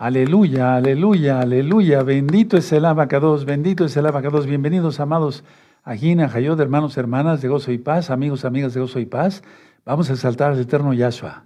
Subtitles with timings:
[0.00, 2.02] Aleluya, aleluya, aleluya.
[2.04, 4.46] Bendito es el abacados, bendito es el abacados.
[4.46, 5.42] Bienvenidos, amados,
[5.82, 9.42] a Gina, Jayod, hermanos, hermanas de gozo y paz, amigos, amigas de gozo y paz.
[9.84, 11.42] Vamos a exaltar al eterno Yahshua.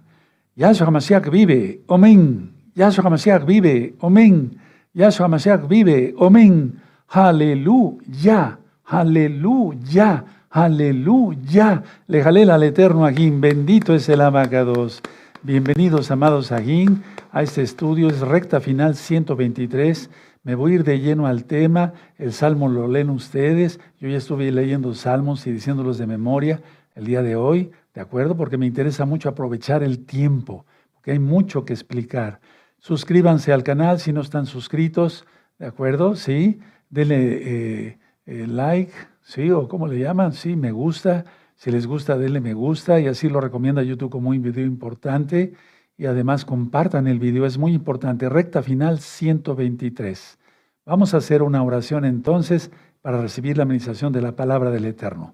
[0.55, 2.53] Yahshua Hamashiach vive, amén.
[2.75, 4.59] Yahshua Hamashiach vive, amén.
[4.93, 6.79] Yahshua Hamashiach vive, amén.
[7.09, 11.83] Aleluya, aleluya, aleluya.
[12.05, 15.01] Le jalel al eterno Agín, bendito es el abacados.
[15.41, 18.07] Bienvenidos, amados Agín, a este estudio.
[18.07, 20.11] Es recta final 123.
[20.43, 21.93] Me voy a ir de lleno al tema.
[22.19, 23.79] El salmo lo leen ustedes.
[23.99, 26.61] Yo ya estuve leyendo salmos y diciéndolos de memoria
[26.93, 27.71] el día de hoy.
[27.95, 28.37] ¿De acuerdo?
[28.37, 32.39] Porque me interesa mucho aprovechar el tiempo, porque hay mucho que explicar.
[32.77, 35.25] Suscríbanse al canal si no están suscritos,
[35.57, 36.15] ¿de acuerdo?
[36.15, 38.93] Sí, denle eh, eh, like,
[39.23, 39.51] ¿sí?
[39.51, 41.25] O cómo le llaman, sí, me gusta.
[41.55, 45.53] Si les gusta, denle me gusta y así lo recomienda YouTube como un video importante.
[45.97, 48.29] Y además compartan el video, es muy importante.
[48.29, 50.39] Recta final 123.
[50.85, 52.71] Vamos a hacer una oración entonces
[53.01, 55.33] para recibir la administración de la palabra del Eterno.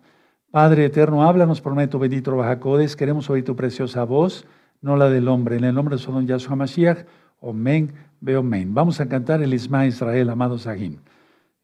[0.51, 2.95] Padre eterno, háblanos por medio tu bendito Bajacodes.
[2.95, 4.47] Queremos oír tu preciosa voz,
[4.81, 5.57] no la del hombre.
[5.57, 7.05] En el nombre de don Yahshua Mashiach,
[7.39, 8.73] Omen, veo men.
[8.73, 10.97] Vamos a cantar el Isma Israel, amado Sahim.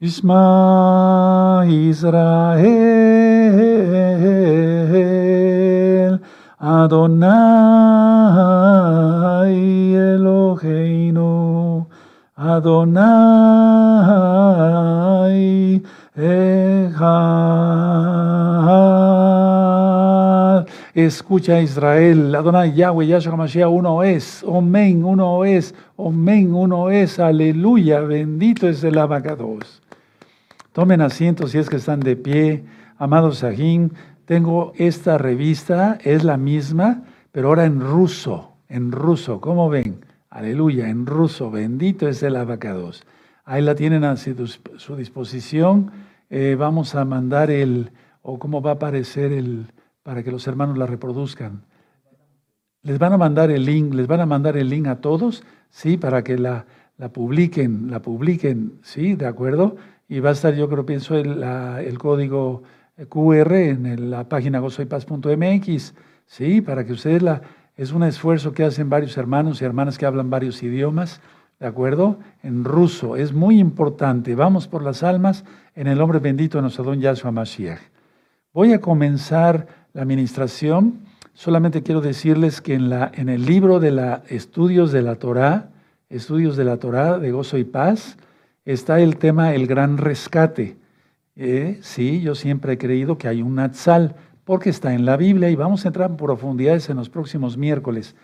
[0.01, 2.59] Isma Israel,
[6.59, 7.45] Adonai
[9.95, 11.87] Eloheinu,
[12.35, 13.01] Adonai
[16.17, 17.55] Echad.
[20.93, 28.01] Escucha Israel, Adonai Yahweh, Yahshua Mashiach, uno es, Omen, uno es, Omen, uno es, aleluya,
[28.01, 29.84] bendito es el abacados.
[30.75, 32.65] Tomen asiento si es que están de pie,
[32.97, 33.91] amados Sahim.
[34.25, 40.05] Tengo esta revista, es la misma, pero ahora en ruso, en ruso, ¿cómo ven?
[40.29, 43.05] Aleluya, en ruso, bendito es el abacados.
[43.45, 45.93] Ahí la tienen a su disposición
[46.29, 47.91] eh, vamos a mandar el,
[48.21, 49.67] o cómo va a aparecer el,
[50.03, 51.61] para que los hermanos la reproduzcan.
[52.81, 55.95] Les van a mandar el link, les van a mandar el link a todos, sí,
[55.95, 56.65] para que la,
[56.97, 59.77] la publiquen, la publiquen, sí, de acuerdo.
[60.07, 62.63] Y va a estar, yo creo, pienso, el, el código
[63.09, 65.93] QR en la página gozoypaz.mx,
[66.25, 67.41] sí, para que ustedes la,
[67.75, 71.21] es un esfuerzo que hacen varios hermanos y hermanas que hablan varios idiomas
[71.59, 72.19] ¿de acuerdo?
[72.43, 74.35] En ruso, es muy importante.
[74.35, 75.45] Vamos por las almas
[75.75, 77.79] en el nombre bendito de nuestro don Yahshua Mashiach.
[78.53, 80.99] Voy a comenzar la administración.
[81.33, 85.69] Solamente quiero decirles que en, la, en el libro de la Estudios de la Torá,
[86.09, 88.17] Estudios de la Torá de Gozo y Paz,
[88.65, 90.77] está el tema el gran rescate.
[91.35, 95.49] Eh, sí, yo siempre he creído que hay un Natsal, porque está en la Biblia
[95.49, 98.15] y vamos a entrar en profundidades en los próximos miércoles.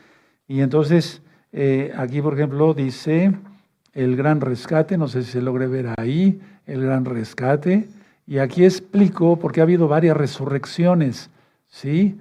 [0.48, 3.34] Y entonces eh, aquí, por ejemplo, dice
[3.94, 7.90] el gran rescate, no sé si se logre ver ahí, el gran rescate.
[8.26, 11.30] Y aquí explico, porque ha habido varias resurrecciones,
[11.68, 12.18] ¿sí?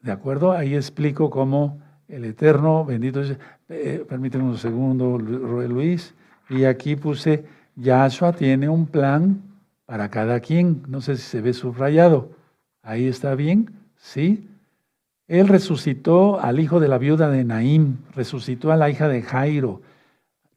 [0.00, 0.52] ¿De acuerdo?
[0.52, 3.38] Ahí explico cómo el Eterno, bendito es,
[3.68, 6.14] eh, permíteme un segundo, Luis,
[6.48, 7.44] y aquí puse,
[7.76, 9.42] Yahshua tiene un plan
[9.84, 12.30] para cada quien, no sé si se ve subrayado,
[12.82, 14.48] ahí está bien, ¿sí?
[15.28, 19.82] Él resucitó al hijo de la viuda de Naim, resucitó a la hija de Jairo,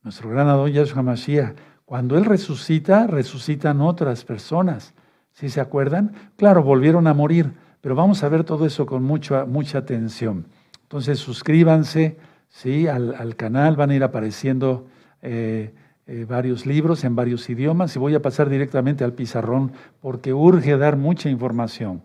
[0.03, 1.55] nuestro gran Adón Yahshua Mashiach.
[1.85, 4.93] Cuando Él resucita, resucitan otras personas.
[5.33, 6.13] ¿Sí se acuerdan?
[6.35, 7.51] Claro, volvieron a morir,
[7.81, 10.45] pero vamos a ver todo eso con mucha, mucha atención.
[10.83, 12.17] Entonces, suscríbanse
[12.49, 12.87] ¿sí?
[12.87, 14.85] al, canal, van a ir apareciendo
[15.21, 15.73] eh,
[16.11, 20.75] eh, varios libros en varios idiomas y voy a pasar directamente al pizarrón porque urge
[20.75, 22.01] dar mucha información.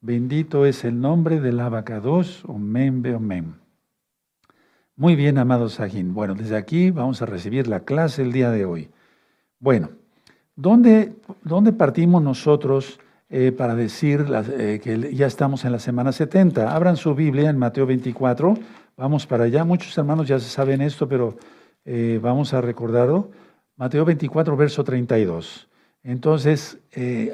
[0.00, 3.54] Bendito es el nombre del abacados, omen, omen.
[4.96, 6.14] Muy bien, amados Sajín.
[6.14, 8.90] Bueno, desde aquí vamos a recibir la clase el día de hoy.
[9.60, 9.90] Bueno,
[10.56, 11.12] ¿dónde,
[11.44, 12.98] dónde partimos nosotros
[13.30, 14.26] eh, para decir
[14.58, 16.74] eh, que ya estamos en la semana 70?
[16.74, 18.54] Abran su Biblia en Mateo 24.
[18.96, 19.62] Vamos para allá.
[19.62, 21.36] Muchos hermanos ya saben esto, pero
[22.20, 23.30] vamos a recordarlo.
[23.76, 25.68] Mateo 24, verso 32.
[26.02, 26.78] Entonces,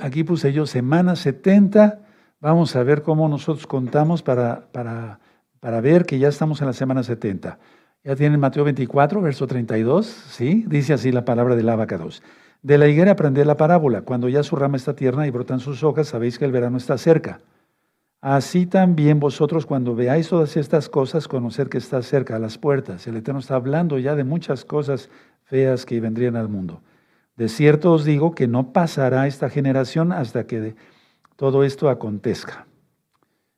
[0.00, 2.00] aquí puse yo semana 70
[2.42, 5.20] Vamos a ver cómo nosotros contamos para, para,
[5.60, 7.58] para ver que ya estamos en la semana 70.
[8.02, 10.64] Ya tienen Mateo 24, verso 32, ¿sí?
[10.66, 12.22] Dice así la palabra del abacados.
[12.62, 14.02] De la higuera aprended la parábola.
[14.02, 16.96] Cuando ya su rama está tierna y brotan sus hojas, sabéis que el verano está
[16.96, 17.40] cerca.
[18.22, 23.06] Así también vosotros cuando veáis todas estas cosas, conocer que está cerca a las puertas.
[23.06, 25.10] El Eterno está hablando ya de muchas cosas
[25.50, 26.81] feas que vendrían al mundo.
[27.37, 30.76] De cierto os digo que no pasará esta generación hasta que
[31.35, 32.67] todo esto acontezca.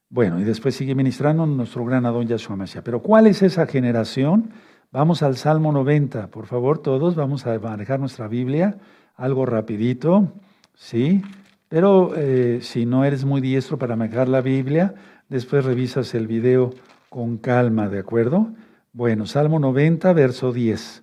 [0.09, 2.83] Bueno, y después sigue ministrando nuestro gran Adón Yahshua Mashiach.
[2.83, 4.51] Pero ¿cuál es esa generación?
[4.91, 8.79] Vamos al Salmo 90, por favor, todos vamos a manejar nuestra Biblia,
[9.17, 10.33] algo rapidito,
[10.75, 11.23] ¿sí?
[11.69, 14.95] Pero eh, si no eres muy diestro para manejar la Biblia,
[15.29, 16.75] después revisas el video
[17.09, 18.53] con calma, ¿de acuerdo?
[18.93, 21.02] Bueno, Salmo 90, verso 10,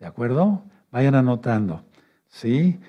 [0.00, 0.64] ¿de acuerdo?
[0.90, 1.84] Vayan anotando,
[2.28, 2.80] ¿sí?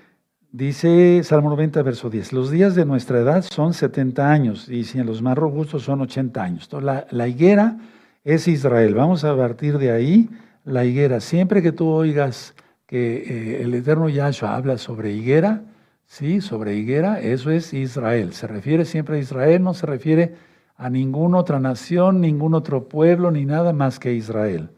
[0.51, 4.99] Dice Salmo 90, verso 10, los días de nuestra edad son 70 años y si
[4.99, 6.63] en los más robustos son 80 años.
[6.63, 7.77] Entonces, la, higuera
[8.23, 8.95] es Israel.
[8.95, 10.29] Vamos a partir de ahí
[10.65, 11.19] la higuera.
[11.19, 12.53] Siempre que tú oigas
[12.85, 15.61] que eh, el eterno Yahshua habla sobre higuera,
[16.05, 18.33] sí, sobre higuera, eso es Israel.
[18.33, 20.35] Se refiere siempre a Israel, no se refiere
[20.75, 24.69] a ninguna otra nación, ningún otro pueblo, ni nada más que Israel.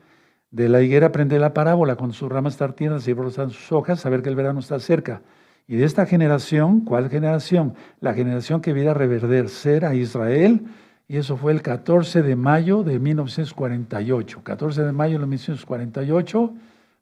[0.54, 4.00] De la higuera aprende la parábola, con sus ramas estar tiernas y brotan sus hojas,
[4.00, 5.24] saber que el verano está cerca.
[5.68, 7.74] Y de esta generación, ¿cuál generación?
[8.02, 10.62] La generación que viera reverdecer a Israel,
[11.08, 14.44] y eso fue el 14 de mayo de 1948.
[14.44, 16.54] 14 de mayo de 1948,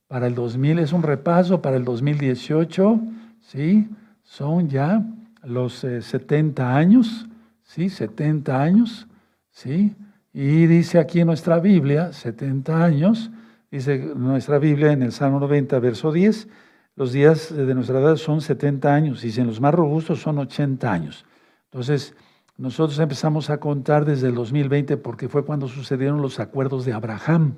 [0.08, 3.02] para el 2000 es un repaso, para el 2018,
[3.42, 3.90] ¿sí?
[4.24, 5.06] Son ya
[5.44, 7.28] los 70 eh, años,
[7.64, 7.90] ¿sí?
[7.90, 9.10] 70 años,
[9.50, 9.94] ¿sí?
[10.32, 13.30] Y dice aquí en nuestra Biblia, 70 años,
[13.72, 16.48] dice nuestra Biblia en el Salmo 90, verso 10,
[16.96, 20.92] los días de nuestra edad son 70 años y en los más robustos son 80
[20.92, 21.26] años.
[21.66, 22.14] Entonces,
[22.58, 27.56] nosotros empezamos a contar desde el 2020 porque fue cuando sucedieron los acuerdos de Abraham.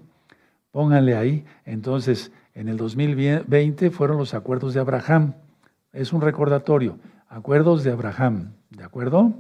[0.72, 1.46] Pónganle ahí.
[1.66, 5.34] Entonces, en el 2020 fueron los acuerdos de Abraham.
[5.92, 7.00] Es un recordatorio.
[7.28, 8.54] Acuerdos de Abraham.
[8.70, 9.34] ¿De acuerdo?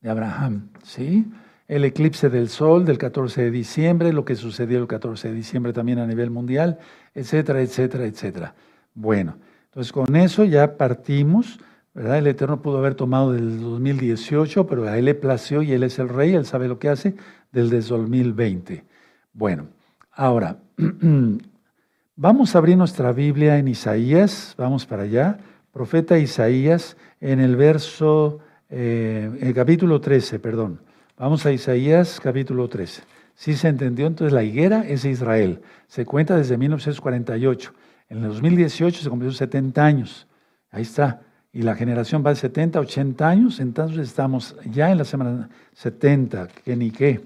[0.00, 0.70] De Abraham.
[0.84, 1.26] ¿Sí?
[1.68, 5.72] El eclipse del Sol del 14 de diciembre, lo que sucedió el 14 de diciembre
[5.72, 6.78] también a nivel mundial,
[7.14, 8.54] etcétera, etcétera, etcétera.
[8.94, 11.58] Bueno, entonces con eso ya partimos,
[11.94, 12.18] ¿verdad?
[12.18, 15.98] El Eterno pudo haber tomado del 2018, pero a Él le plació y Él es
[15.98, 17.14] el Rey, Él sabe lo que hace,
[17.50, 18.84] del 2020.
[19.32, 19.68] Bueno,
[20.12, 20.58] ahora,
[22.16, 25.38] vamos a abrir nuestra Biblia en Isaías, vamos para allá,
[25.72, 30.83] profeta Isaías, en el verso, eh, el capítulo 13, perdón.
[31.16, 33.02] Vamos a Isaías capítulo 13.
[33.36, 35.60] Si se entendió, entonces la higuera es Israel.
[35.86, 37.72] Se cuenta desde 1948.
[38.08, 40.26] En el 2018 se cumplió 70 años.
[40.72, 41.22] Ahí está.
[41.52, 43.60] Y la generación va de 70 a 80 años.
[43.60, 47.24] Entonces estamos ya en la semana 70, que ni qué.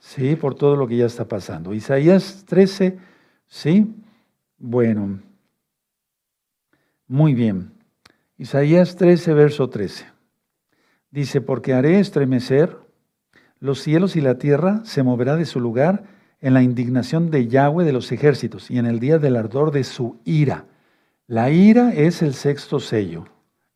[0.00, 1.72] Sí, por todo lo que ya está pasando.
[1.72, 2.98] Isaías 13,
[3.46, 3.94] sí.
[4.58, 5.20] Bueno.
[7.06, 7.70] Muy bien.
[8.36, 10.06] Isaías 13, verso 13.
[11.12, 12.87] Dice, porque haré estremecer
[13.60, 16.04] los cielos y la tierra se moverá de su lugar
[16.40, 19.84] en la indignación de Yahweh de los ejércitos y en el día del ardor de
[19.84, 20.66] su ira.
[21.26, 23.26] La ira es el sexto sello.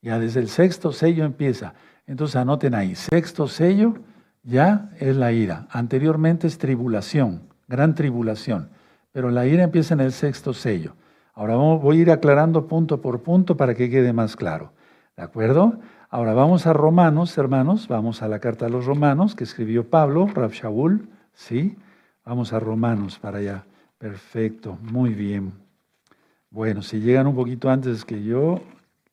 [0.00, 1.74] Ya desde el sexto sello empieza.
[2.06, 3.94] Entonces anoten ahí, sexto sello
[4.42, 5.66] ya es la ira.
[5.70, 8.70] Anteriormente es tribulación, gran tribulación.
[9.12, 10.94] Pero la ira empieza en el sexto sello.
[11.34, 14.72] Ahora voy a ir aclarando punto por punto para que quede más claro.
[15.16, 15.78] ¿De acuerdo?
[16.14, 20.26] Ahora vamos a Romanos, hermanos, vamos a la carta a los Romanos que escribió Pablo,
[20.26, 21.74] Rab Shaul, ¿sí?
[22.26, 23.64] Vamos a Romanos para allá.
[23.96, 25.54] Perfecto, muy bien.
[26.50, 28.60] Bueno, si llegan un poquito antes que yo,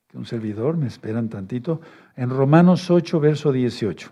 [0.09, 1.79] que un servidor, me esperan tantito.
[2.17, 4.11] En Romanos 8, verso 18.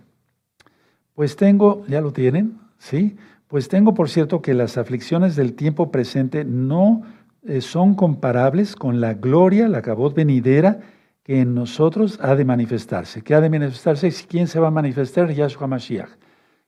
[1.13, 3.18] Pues tengo, ya lo tienen, ¿sí?
[3.50, 7.01] Pues tengo por cierto que las aflicciones del tiempo presente no
[7.44, 10.79] eh, son comparables con la gloria, la cabot venidera,
[11.27, 13.22] que en nosotros ha de manifestarse.
[13.22, 14.10] ¿Qué ha de manifestarse?
[14.29, 15.29] ¿Quién se va a manifestar?
[15.29, 16.10] Yahshua Mashiach.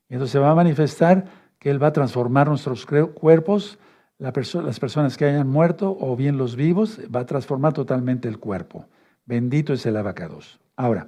[0.10, 1.24] Entonces se va a manifestar
[1.58, 3.80] que Él va a transformar nuestros cuerpos,
[4.18, 8.86] las personas que hayan muerto o bien los vivos, va a transformar totalmente el cuerpo.
[9.26, 10.60] Bendito es el abacados.
[10.76, 11.08] Ahora,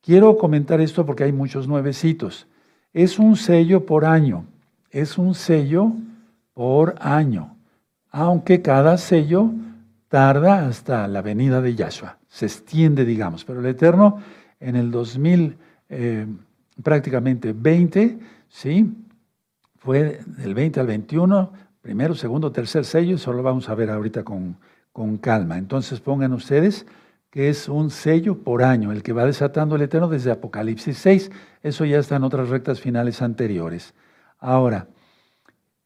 [0.00, 2.46] quiero comentar esto porque hay muchos nuevecitos.
[2.92, 4.44] Es un sello por año.
[4.92, 5.90] Es un sello
[6.54, 7.56] por año.
[8.12, 9.50] Aunque cada sello
[10.12, 13.46] tarda hasta la venida de Yahshua se extiende, digamos.
[13.46, 14.18] Pero el Eterno
[14.60, 15.56] en el 2000,
[15.88, 16.26] eh,
[16.82, 18.92] prácticamente 20, ¿sí?
[19.78, 24.22] Fue del 20 al 21, primero, segundo, tercer sello, eso lo vamos a ver ahorita
[24.22, 24.58] con,
[24.92, 25.56] con calma.
[25.56, 26.84] Entonces pongan ustedes
[27.30, 31.30] que es un sello por año, el que va desatando el Eterno desde Apocalipsis 6.
[31.62, 33.94] Eso ya está en otras rectas finales anteriores.
[34.38, 34.88] Ahora,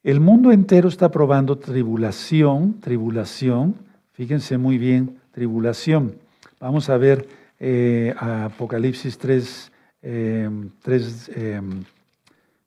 [0.02, 3.85] el mundo entero está probando tribulación, tribulación,
[4.16, 6.16] fíjense muy bien, tribulación.
[6.58, 7.28] Vamos a ver
[7.60, 11.30] eh, Apocalipsis 3, 3,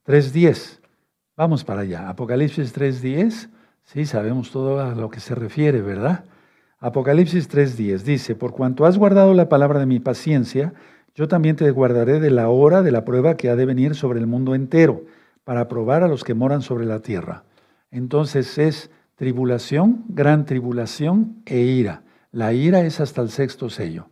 [0.06, 0.80] 3.10.
[1.36, 2.08] Vamos para allá.
[2.08, 3.50] Apocalipsis 3.10.
[3.84, 6.24] Sí, sabemos todo a lo que se refiere, ¿verdad?
[6.80, 10.74] Apocalipsis 3.10 dice, por cuanto has guardado la palabra de mi paciencia,
[11.16, 14.20] Yo también te guardaré de la hora de la prueba que ha de venir sobre
[14.20, 15.04] el mundo entero,
[15.44, 17.44] para probar a los que moran sobre la tierra.
[17.92, 22.04] Entonces es tribulación, gran tribulación e ira.
[22.32, 24.08] La ira es hasta el sexto sello.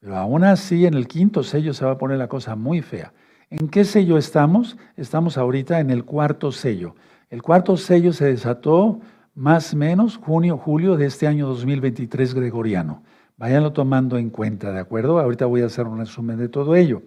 [0.00, 3.14] Pero aún así, en el quinto sello se va a poner la cosa muy fea.
[3.48, 4.76] ¿En qué sello estamos?
[4.98, 6.94] Estamos ahorita en el cuarto sello.
[7.30, 9.00] El cuarto sello se desató
[9.34, 13.02] más o menos junio, julio de este año 2023 gregoriano.
[13.38, 15.18] Váyanlo tomando en cuenta, ¿de acuerdo?
[15.18, 17.00] Ahorita voy a hacer un resumen de todo ello.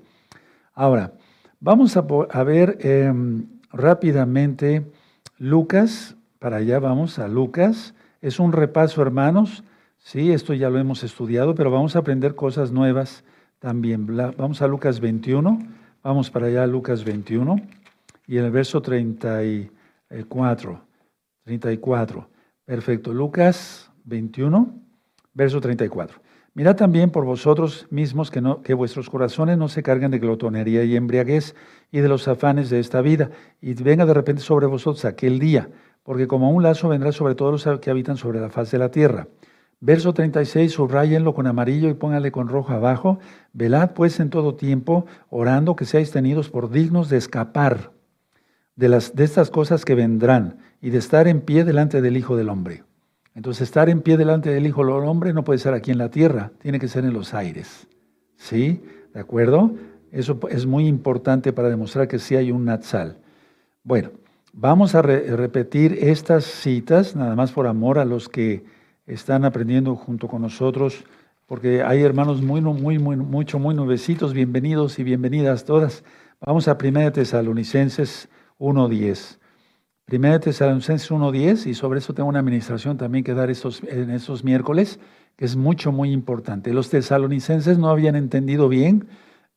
[0.73, 1.13] Ahora,
[1.59, 4.91] vamos a, ver em, rápidamente
[5.37, 7.95] Lucas, para allá vamos a Lucas.
[8.19, 9.63] Es un repaso, hermanos.
[9.97, 13.23] Sí, esto ya lo hemos estudiado, pero vamos a aprender cosas nuevas
[13.59, 14.05] también.
[14.35, 15.59] Vamos a Lucas 21.
[16.03, 17.55] Vamos para allá, Lucas 21,
[18.27, 20.81] y en el verso 34.
[21.45, 22.29] 34.
[22.65, 23.13] Perfecto.
[23.13, 24.81] Lucas 21,
[25.33, 26.19] verso 34.
[26.55, 30.83] Mirad también por vosotros mismos que, no, que vuestros corazones no se carguen de glotonería
[30.83, 31.55] y embriaguez
[31.89, 33.31] y de los afanes de esta vida,
[33.61, 35.69] y venga de repente sobre vosotros aquel día,
[36.03, 38.91] porque como un lazo vendrá sobre todos los que habitan sobre la faz de la
[38.91, 39.27] tierra.
[39.79, 43.19] Verso 36, subrayenlo con amarillo y póngale con rojo abajo.
[43.51, 47.91] Velad pues en todo tiempo, orando que seáis tenidos por dignos de escapar
[48.75, 52.37] de, las, de estas cosas que vendrán y de estar en pie delante del Hijo
[52.37, 52.83] del Hombre.
[53.35, 56.09] Entonces, estar en pie delante del Hijo del Hombre no puede ser aquí en la
[56.09, 57.87] tierra, tiene que ser en los aires.
[58.37, 58.81] ¿Sí?
[59.13, 59.73] ¿De acuerdo?
[60.11, 63.17] Eso es muy importante para demostrar que sí hay un Natsal.
[63.83, 64.11] Bueno,
[64.53, 68.63] vamos a repetir estas citas, nada más por amor a los que
[69.05, 71.03] están aprendiendo junto con nosotros,
[71.47, 76.03] porque hay hermanos muy, muy, muy, mucho, muy nuevecitos, bienvenidos y bienvenidas todas.
[76.39, 78.29] Vamos a 1 Tesalonicenses
[78.59, 79.39] 1.10.
[80.11, 84.99] 1 Tesalonicenses 1.10, y sobre eso tengo una administración también que dar en estos miércoles,
[85.35, 86.73] que es mucho, muy importante.
[86.73, 89.07] Los tesalonicenses no habían entendido bien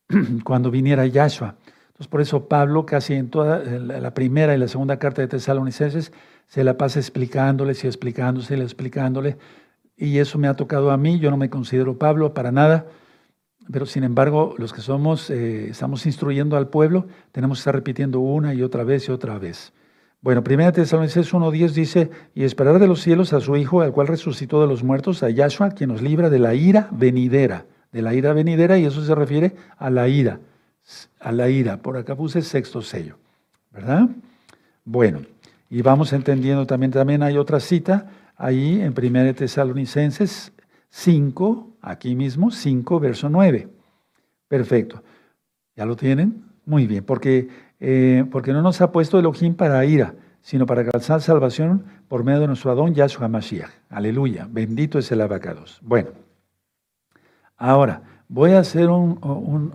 [0.45, 1.57] cuando viniera Yahshua.
[1.97, 6.13] Entonces, por eso Pablo, casi en toda la primera y la segunda carta de Tesalonicenses,
[6.47, 9.39] se la pasa explicándoles y explicándose y explicándole.
[9.97, 12.85] Y eso me ha tocado a mí, yo no me considero Pablo para nada,
[13.73, 18.21] pero sin embargo, los que somos, eh, estamos instruyendo al pueblo, tenemos que estar repitiendo
[18.21, 19.73] una y otra vez y otra vez.
[20.21, 24.09] Bueno, 1 Tesalonicenses 1.10 dice, y esperar de los cielos a su Hijo, al cual
[24.09, 28.13] resucitó de los muertos, a Yahshua, quien nos libra de la ira venidera, de la
[28.13, 30.41] ira venidera, y eso se refiere a la ira
[31.21, 31.79] a la ira.
[31.79, 33.17] Por acá puse sexto sello,
[33.71, 34.09] ¿verdad?
[34.85, 35.21] Bueno,
[35.69, 40.53] y vamos entendiendo también, también hay otra cita ahí en 1 Tesalonicenses
[40.91, 43.69] 5, aquí mismo, 5, verso 9.
[44.49, 45.03] Perfecto.
[45.75, 46.45] ¿Ya lo tienen?
[46.65, 47.49] Muy bien, porque,
[47.81, 52.41] eh, porque no nos ha puesto Elohim para ira, sino para alcanzar salvación por medio
[52.41, 53.71] de nuestro Adón Yahshua Mashiach.
[53.91, 54.47] Aleluya.
[54.51, 55.81] Bendito es el abacados.
[55.83, 56.11] Bueno,
[57.57, 59.73] ahora, Voy a hacer un, un,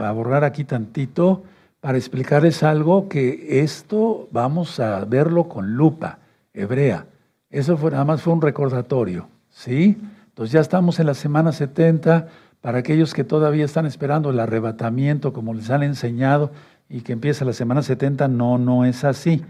[0.00, 1.42] a aquí tantito
[1.80, 6.18] para explicarles algo que esto vamos a verlo con lupa
[6.54, 7.06] hebrea.
[7.50, 9.98] Eso fue, nada más fue un recordatorio, ¿sí?
[10.28, 12.28] Entonces ya estamos en la semana 70
[12.60, 16.52] para aquellos que todavía están esperando el arrebatamiento como les han enseñado
[16.88, 19.42] y que empieza la semana 70, no, no es así.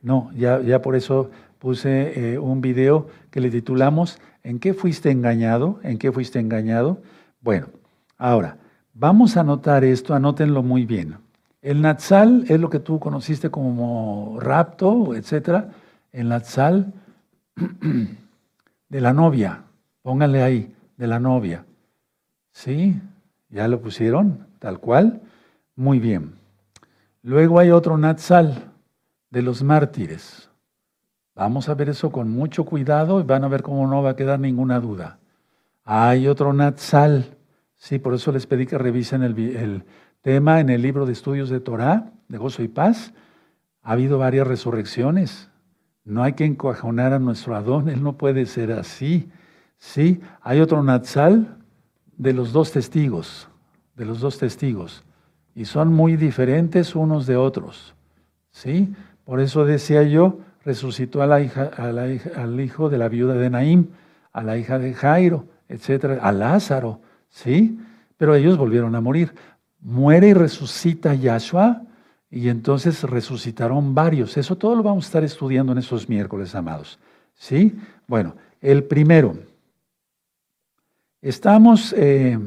[0.00, 5.10] No, ya, ya por eso puse eh, un video que le titulamos ¿En qué fuiste
[5.10, 5.78] engañado?
[5.84, 7.00] ¿En qué fuiste engañado?
[7.40, 7.68] Bueno,
[8.18, 8.58] Ahora,
[8.94, 11.18] vamos a anotar esto, anótenlo muy bien.
[11.60, 15.66] El Natsal es lo que tú conociste como rapto, etc.
[16.10, 16.92] El Natsal
[18.88, 19.62] de la novia,
[20.02, 21.64] pónganle ahí, de la novia.
[22.52, 23.00] ¿Sí?
[23.48, 24.46] ¿Ya lo pusieron?
[24.58, 25.20] Tal cual.
[25.76, 26.34] Muy bien.
[27.22, 28.72] Luego hay otro Natsal
[29.30, 30.50] de los mártires.
[31.34, 34.16] Vamos a ver eso con mucho cuidado y van a ver cómo no va a
[34.16, 35.18] quedar ninguna duda.
[35.84, 37.36] Hay otro Natsal
[37.82, 39.82] Sí, por eso les pedí que revisen el,
[40.20, 43.12] tema en el libro de estudios de Torah, de gozo y paz.
[43.82, 45.50] Ha habido varias resurrecciones.
[46.04, 49.28] No hay que encoajonar a nuestro Adón, él no puede ser así.
[49.78, 51.58] Sí, hay otro Natsal
[52.16, 53.48] de los dos testigos,
[53.96, 55.02] de los dos testigos,
[55.56, 57.96] y son muy diferentes unos de otros.
[58.52, 63.50] Sí, por eso decía yo, resucitó a la hija, al hijo de la viuda de
[63.50, 63.88] Naim,
[64.32, 67.00] a la hija de Jairo, etcétera, a Lázaro.
[67.32, 67.78] ¿Sí?
[68.16, 69.34] Pero ellos volvieron a morir.
[69.80, 71.82] Muere y resucita Yahshua
[72.30, 74.36] y entonces resucitaron varios.
[74.36, 77.00] Eso todo lo vamos a estar estudiando en esos miércoles, amados.
[77.34, 77.74] ¿Sí?
[78.06, 79.36] Bueno, el primero.
[81.20, 82.38] Estamos eh,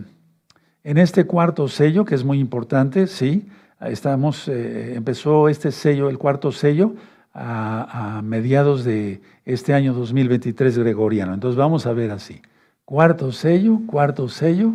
[0.83, 3.49] en este cuarto sello, que es muy importante, ¿sí?
[3.81, 6.93] Estamos, eh, empezó este sello, el cuarto sello,
[7.33, 11.33] a, a mediados de este año 2023 gregoriano.
[11.33, 12.41] Entonces vamos a ver así.
[12.85, 14.71] Cuarto sello, cuarto sello,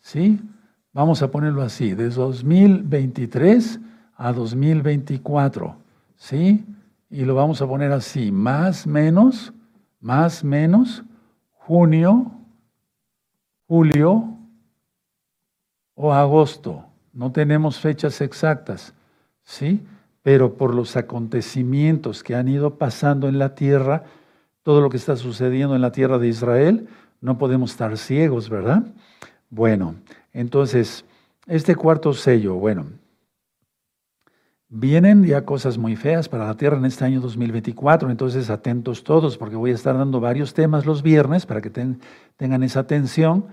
[0.00, 0.40] ¿sí?
[0.98, 3.78] vamos a ponerlo así, de 2023
[4.16, 5.76] a 2024,
[6.16, 6.66] ¿sí?
[7.08, 9.52] Y lo vamos a poner así, más menos,
[10.00, 11.04] más menos,
[11.52, 12.32] junio,
[13.68, 14.38] julio
[15.94, 16.84] o agosto.
[17.12, 18.92] No tenemos fechas exactas,
[19.44, 19.86] ¿sí?
[20.24, 24.02] Pero por los acontecimientos que han ido pasando en la tierra,
[24.64, 26.88] todo lo que está sucediendo en la tierra de Israel,
[27.20, 28.84] no podemos estar ciegos, ¿verdad?
[29.50, 29.94] Bueno,
[30.32, 31.04] entonces,
[31.46, 32.86] este cuarto sello, bueno,
[34.68, 39.38] vienen ya cosas muy feas para la tierra en este año 2024, entonces atentos todos,
[39.38, 43.46] porque voy a estar dando varios temas los viernes para que tengan esa atención.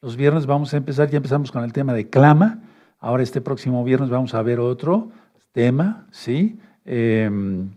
[0.00, 2.60] Los viernes vamos a empezar, ya empezamos con el tema de clama,
[3.00, 5.10] ahora este próximo viernes vamos a ver otro
[5.52, 6.58] tema, ¿sí?
[6.84, 7.70] Em,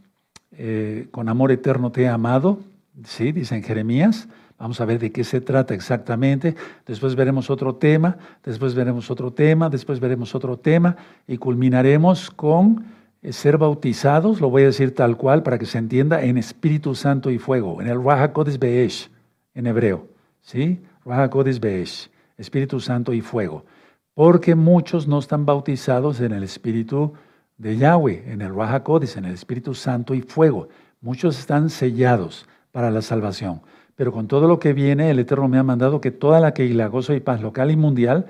[0.51, 2.59] eh, con amor eterno te he amado,
[3.03, 3.31] ¿sí?
[3.31, 4.27] Dice en Jeremías.
[4.63, 6.55] Vamos a ver de qué se trata exactamente.
[6.85, 10.95] Después veremos otro tema, después veremos otro tema, después veremos otro tema
[11.27, 12.85] y culminaremos con
[13.21, 16.95] eh, ser bautizados, lo voy a decir tal cual para que se entienda, en Espíritu
[16.95, 19.09] Santo y fuego, en el Raja Beesh,
[19.53, 20.07] en hebreo.
[20.39, 20.81] ¿Sí?
[21.03, 21.29] Raja
[21.59, 23.65] Beesh, Espíritu Santo y fuego.
[24.13, 27.11] Porque muchos no están bautizados en el Espíritu
[27.57, 30.69] de Yahweh, en el Raja en el Espíritu Santo y fuego.
[31.01, 33.59] Muchos están sellados para la salvación.
[33.95, 36.73] Pero con todo lo que viene, el Eterno me ha mandado que toda la que
[36.87, 38.25] gozo y paz local y mundial,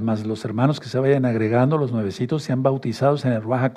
[0.00, 3.72] más los hermanos que se vayan agregando, los nuevecitos, sean bautizados en el Ruach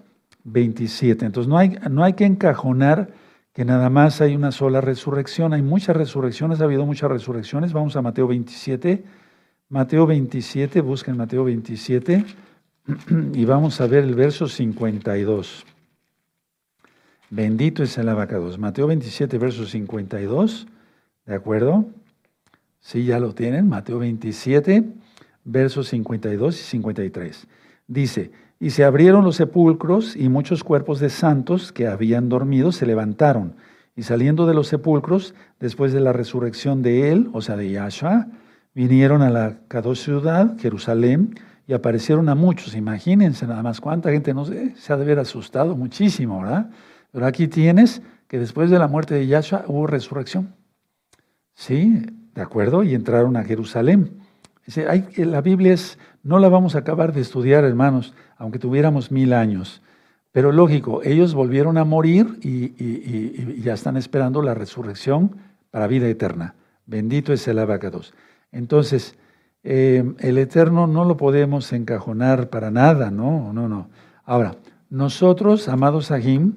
[0.45, 1.27] 27.
[1.27, 3.11] Entonces no hay, no hay que encajonar
[3.53, 5.53] que nada más hay una sola resurrección.
[5.53, 7.75] Hay muchas resurrecciones, ha habido muchas resurrecciones.
[7.75, 9.05] Vamos a Mateo 27.
[9.69, 12.25] Mateo 27, busquen Mateo 27
[13.35, 15.67] y vamos a ver el verso 52.
[17.31, 18.59] Bendito es el abacados.
[18.59, 20.67] Mateo 27, verso 52.
[21.27, 21.85] ¿De acuerdo?
[22.81, 23.69] Sí, ya lo tienen.
[23.69, 24.85] Mateo 27,
[25.45, 27.47] versos 52 y 53.
[27.87, 32.87] Dice, y se abrieron los sepulcros y muchos cuerpos de santos que habían dormido se
[32.87, 33.57] levantaron.
[33.95, 38.29] Y saliendo de los sepulcros, después de la resurrección de él, o sea, de Yahshua,
[38.75, 39.59] vinieron a la
[39.95, 41.35] ciudad, Jerusalén,
[41.67, 42.75] y aparecieron a muchos.
[42.75, 46.71] Imagínense nada más cuánta gente, no sé, se ha de haber asustado muchísimo, ¿verdad?
[47.13, 50.55] Pero aquí tienes que después de la muerte de Yahshua hubo resurrección.
[51.55, 52.07] ¿Sí?
[52.35, 52.83] ¿De acuerdo?
[52.85, 54.21] Y entraron a Jerusalén.
[54.65, 59.11] Dice, hay, la Biblia es, no la vamos a acabar de estudiar, hermanos, aunque tuviéramos
[59.11, 59.83] mil años.
[60.31, 65.37] Pero lógico, ellos volvieron a morir y, ya están esperando la resurrección
[65.71, 66.55] para vida eterna.
[66.87, 68.15] Bendito es el abacados.
[68.53, 69.17] Entonces,
[69.65, 73.89] eh, el eterno no lo podemos encajonar para nada, no, no, no.
[74.25, 74.57] Ahora,
[74.91, 76.55] nosotros, amados Ahim,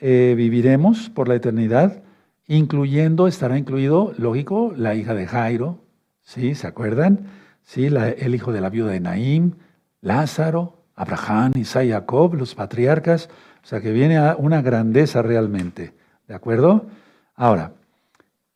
[0.00, 2.02] eh, viviremos por la eternidad,
[2.46, 5.80] incluyendo, estará incluido, lógico, la hija de Jairo,
[6.22, 6.54] ¿sí?
[6.54, 7.26] ¿Se acuerdan?
[7.62, 7.86] ¿Sí?
[7.86, 9.52] el hijo de la viuda de Naim,
[10.00, 13.28] Lázaro, Abraham, Isaac, Jacob, los patriarcas,
[13.62, 15.92] o sea que viene a una grandeza realmente,
[16.26, 16.86] ¿de acuerdo?
[17.34, 17.72] Ahora,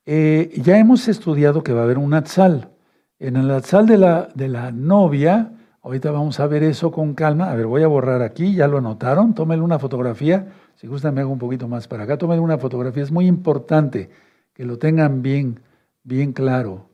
[0.07, 2.71] eh, ya hemos estudiado que va a haber un atzal.
[3.19, 5.53] En el atzal de la, de la novia,
[5.83, 7.51] ahorita vamos a ver eso con calma.
[7.51, 10.49] A ver, voy a borrar aquí, ya lo anotaron, tómenle una fotografía.
[10.83, 12.19] Si gustan, me hago un poquito más para acá.
[12.19, 14.11] Tómenle una fotografía, es muy importante
[14.53, 15.61] que lo tengan bien,
[16.03, 16.89] bien claro.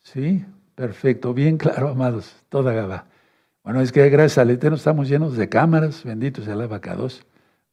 [0.00, 0.42] ¿Sí?
[0.74, 3.04] Perfecto, bien claro, amados, toda Gaba.
[3.62, 7.26] Bueno, es que gracias al Eterno estamos llenos de cámaras, bendito sea la vaca 2.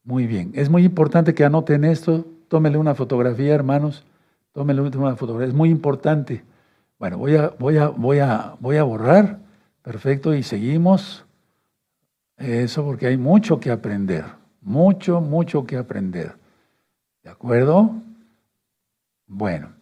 [0.04, 4.06] Muy bien, es muy importante que anoten esto, tómenle una fotografía, hermanos,
[4.52, 6.44] tómenle una fotografía, es muy importante.
[7.00, 9.40] Bueno, voy a, voy a, voy a, voy a borrar,
[9.82, 11.26] perfecto, y seguimos.
[12.36, 14.26] Eso porque hay mucho que aprender,
[14.64, 16.36] mucho, mucho que aprender.
[17.24, 18.02] ¿De acuerdo?
[19.28, 19.74] Bueno.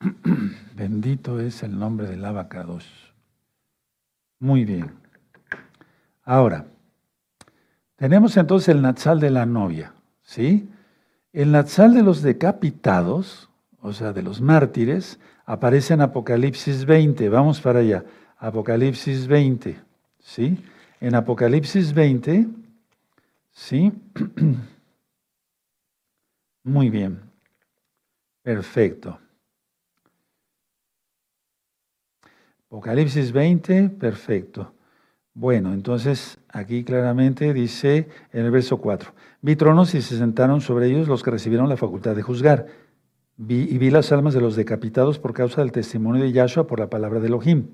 [0.74, 2.86] Bendito es el nombre del abacados.
[4.38, 4.90] Muy bien.
[6.24, 6.66] Ahora,
[7.96, 10.68] tenemos entonces el Natsal de la novia, ¿sí?
[11.32, 17.28] El Natsal de los decapitados, o sea, de los mártires, aparece en Apocalipsis 20.
[17.28, 18.04] Vamos para allá.
[18.38, 19.76] Apocalipsis 20,
[20.18, 20.62] ¿sí?
[21.00, 22.48] En Apocalipsis 20,
[23.54, 23.92] ¿sí?
[26.64, 27.20] Muy bien.
[28.42, 29.18] Perfecto.
[32.66, 34.74] Apocalipsis 20, perfecto.
[35.32, 39.12] Bueno, entonces aquí claramente dice en el verso 4,
[39.42, 42.66] vi tronos y se sentaron sobre ellos los que recibieron la facultad de juzgar.
[43.36, 46.78] Vi, y vi las almas de los decapitados por causa del testimonio de Yahshua por
[46.78, 47.70] la palabra de Elohim,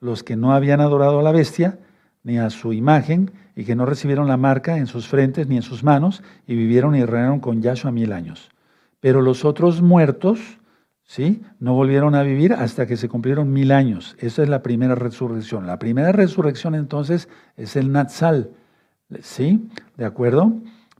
[0.00, 1.78] los que no habían adorado a la bestia
[2.24, 5.62] ni a su imagen y que no recibieron la marca en sus frentes ni en
[5.62, 8.50] sus manos y vivieron y reinaron con Yahshua mil años.
[9.00, 10.58] Pero los otros muertos
[11.04, 11.42] ¿sí?
[11.60, 14.16] No volvieron a vivir hasta que se cumplieron mil años.
[14.18, 15.66] Esa es la primera resurrección.
[15.66, 18.50] La primera resurrección entonces es el Natsal,
[19.20, 19.68] ¿sí?
[19.96, 20.52] ¿De acuerdo?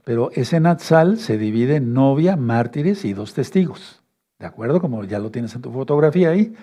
[0.03, 4.03] Pero ese Natsal se divide en novia, mártires y dos testigos.
[4.39, 4.79] ¿De acuerdo?
[4.79, 6.53] Como ya lo tienes en tu fotografía ahí.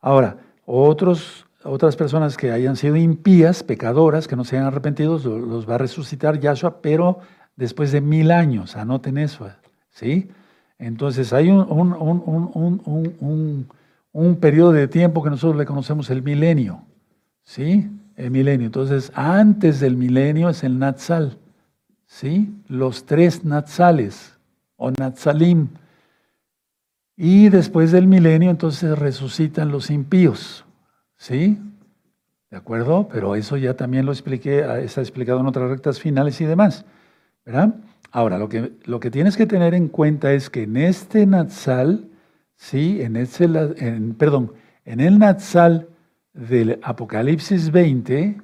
[0.00, 5.68] Ahora, otros, otras personas que hayan sido impías, pecadoras, que no se hayan arrepentido, los
[5.68, 7.20] va a resucitar Yahshua, pero
[7.56, 8.76] después de mil años.
[8.76, 9.50] Anoten eso,
[9.90, 10.28] ¿sí?
[10.78, 11.60] Entonces hay un,
[14.12, 16.82] un, periodo de tiempo que nosotros le conocemos el milenio.
[17.44, 17.88] ¿Sí?
[18.16, 18.66] El milenio.
[18.66, 21.38] Entonces, antes del milenio es el Natsal.
[22.06, 22.52] ¿Sí?
[22.66, 24.36] Los tres Natsales
[24.76, 25.68] o Natsalim.
[27.16, 30.61] Y después del milenio, entonces resucitan los impíos.
[31.22, 31.56] ¿Sí?
[32.50, 33.06] ¿De acuerdo?
[33.06, 36.84] Pero eso ya también lo expliqué, está explicado en otras rectas finales y demás.
[37.46, 37.76] ¿Verdad?
[38.10, 42.08] Ahora, lo que, lo que tienes que tener en cuenta es que en este Natsal,
[42.56, 43.48] sí, en este,
[44.18, 44.54] perdón,
[44.84, 45.86] en el Natsal
[46.32, 48.40] del Apocalipsis 20,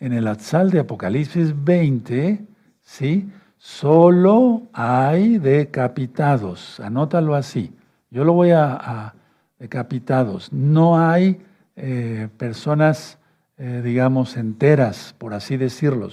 [0.00, 2.44] en el Natsal de Apocalipsis 20,
[2.82, 6.80] sí, solo hay decapitados.
[6.80, 7.72] Anótalo así.
[8.10, 9.14] Yo lo voy a,
[9.58, 10.52] decapitados.
[10.52, 11.40] No hay
[11.76, 13.18] eh, personas,
[13.56, 16.10] eh, digamos, enteras, por así decirlo.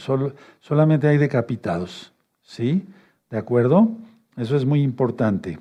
[0.60, 2.14] Solamente hay decapitados.
[2.42, 2.86] ¿Sí?
[3.30, 3.92] ¿De acuerdo?
[4.36, 5.60] Eso es muy importante.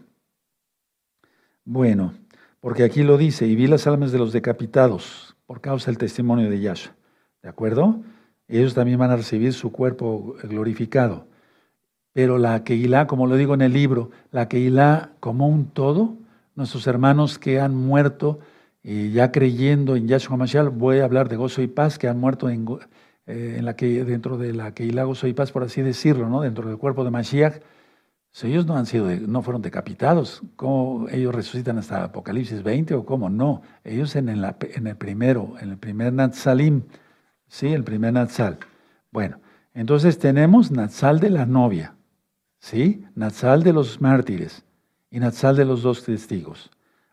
[1.64, 2.14] Bueno,
[2.60, 6.50] porque aquí lo dice, y vi las almas de los decapitados por causa del testimonio
[6.50, 6.94] de Yahshua.
[7.42, 8.02] ¿De acuerdo?
[8.48, 11.26] Ellos también van a recibir su cuerpo glorificado.
[12.12, 16.16] Pero la Keilah, como lo digo en el libro, la Keilah como un todo,
[16.56, 18.40] nuestros hermanos que han muerto
[18.82, 22.18] y ya creyendo en Yahshua Mashiach, voy a hablar de gozo y paz, que han
[22.18, 22.66] muerto en,
[23.26, 26.40] eh, en la que, dentro de la que Ilago Soy Paz, por así decirlo, ¿no?
[26.40, 27.60] dentro del cuerpo de Mashiach,
[28.30, 30.42] pues ellos no, han sido, no fueron decapitados.
[30.54, 33.28] ¿Cómo ellos resucitan hasta Apocalipsis 20 o cómo?
[33.28, 36.84] No, ellos en el, en el primero, en el primer Natzalim,
[37.48, 37.68] ¿sí?
[37.72, 38.58] El primer Natsal.
[39.10, 39.40] Bueno,
[39.74, 41.96] entonces tenemos Natsal de la novia,
[42.60, 43.04] ¿sí?
[43.16, 44.64] Natsal de los mártires
[45.10, 46.70] y Natsal de los dos testigos.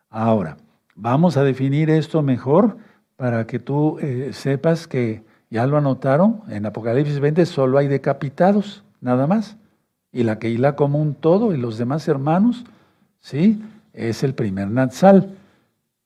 [0.09, 0.57] Ahora,
[0.97, 2.77] vamos a definir esto mejor
[3.15, 8.83] para que tú eh, sepas que ya lo anotaron, en Apocalipsis 20 solo hay decapitados,
[8.99, 9.55] nada más.
[10.11, 12.65] Y la Keilah como un todo y los demás hermanos,
[13.21, 13.63] ¿sí?
[13.93, 15.35] Es el primer Natsal,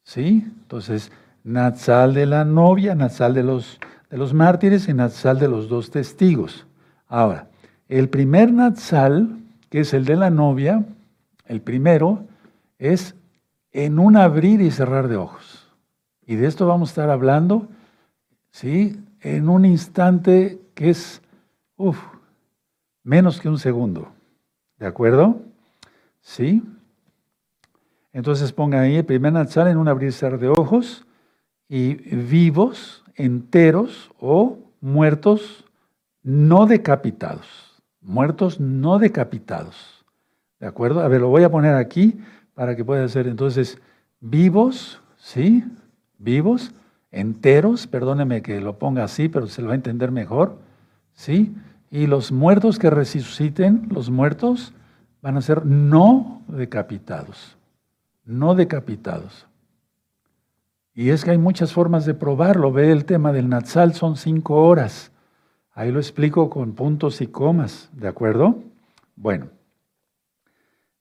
[0.04, 0.46] ¿sí?
[0.62, 1.12] Entonces,
[1.44, 5.90] Natsal de la novia, Natsal de los, de los mártires y Natsal de los dos
[5.90, 6.68] testigos.
[7.08, 7.48] Ahora,
[7.90, 10.86] el primer Natsal, que es el de la novia,
[11.48, 12.26] el primero,
[12.78, 13.16] es
[13.72, 15.70] en un abrir y cerrar de ojos.
[16.26, 17.68] Y de esto vamos a estar hablando,
[18.52, 19.00] ¿sí?
[19.22, 21.22] en un instante que es,
[21.78, 22.00] uff,
[23.04, 24.10] menos que un segundo.
[24.78, 25.42] ¿De acuerdo?
[26.22, 26.64] ¿Sí?
[28.14, 31.06] Entonces pongan ahí primer Natsal en un abrir de ojos
[31.70, 35.66] y vivos, enteros o muertos
[36.24, 37.82] no decapitados.
[38.02, 40.06] Muertos no decapitados.
[40.60, 41.02] ¿De acuerdo?
[41.02, 42.20] A ver, lo voy a poner aquí
[42.54, 43.80] para que pueda ser entonces
[44.20, 45.64] vivos, ¿sí?
[46.18, 46.74] Vivos,
[47.12, 50.58] enteros, perdóneme que lo ponga así, pero se lo va a entender mejor,
[51.14, 51.56] ¿sí?
[51.90, 54.74] Y los muertos que resuciten, los muertos,
[55.22, 57.58] van a ser no decapitados,
[58.26, 59.48] no decapitados.
[60.94, 62.72] Y es que hay muchas formas de probarlo.
[62.72, 65.12] Ve el tema del Natsal, son cinco horas.
[65.74, 68.60] Ahí lo explico con puntos y comas, ¿de acuerdo?
[69.16, 69.48] Bueno,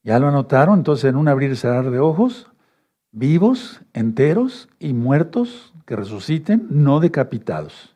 [0.02, 2.50] ya lo anotaron, entonces en un abrir y cerrar de ojos,
[3.12, 7.94] vivos, enteros y muertos que resuciten, no decapitados.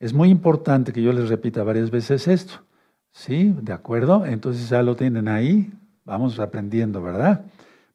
[0.00, 2.62] Es muy importante que yo les repita varias veces esto.
[3.12, 3.54] ¿Sí?
[3.62, 4.26] ¿De acuerdo?
[4.26, 5.72] Entonces ya lo tienen ahí.
[6.04, 7.44] Vamos aprendiendo, ¿verdad?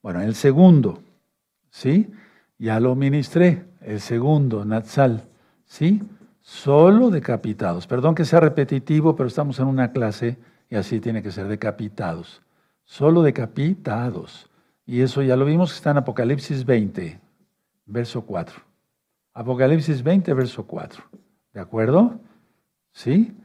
[0.02, 1.04] Bueno, el segundo,
[1.70, 2.10] ¿sí?
[2.58, 3.66] Ya lo ministré.
[3.82, 5.24] El segundo, Natsal,
[5.66, 6.02] ¿sí?
[6.42, 7.86] Solo decapitados.
[7.86, 10.38] Perdón que sea repetitivo, pero estamos en una clase
[10.70, 12.42] y así tiene que ser, decapitados.
[12.90, 14.50] Solo decapitados.
[14.84, 17.20] Y eso ya lo vimos que está en Apocalipsis 20,
[17.86, 18.60] verso 4.
[19.36, 21.04] Apocalipsis 20, verso 4.
[21.54, 22.20] ¿De acuerdo?
[22.92, 23.38] ¿Sí?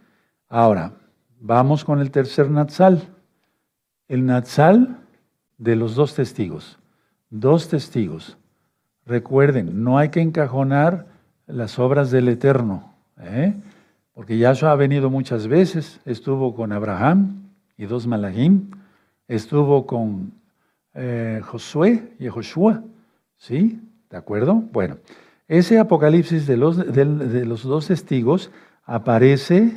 [0.48, 0.94] Ahora,
[1.38, 3.02] vamos con el tercer Natsal.
[4.08, 5.00] El Natsal
[5.58, 6.78] de los dos testigos.
[7.28, 8.38] Dos testigos.
[9.04, 11.06] Recuerden, no hay que encajonar
[11.46, 13.54] las obras del Eterno, ¿eh?
[14.14, 18.70] porque Yahshua ha venido muchas veces, estuvo con Abraham y dos Malahim,
[19.28, 20.32] estuvo con
[20.94, 22.82] eh, Josué y Joshua,
[23.36, 23.80] ¿sí?
[24.10, 24.54] ¿De acuerdo?
[24.54, 24.98] Bueno,
[25.48, 28.50] ese apocalipsis de los, de, los dos testigos
[28.84, 29.72] aparece,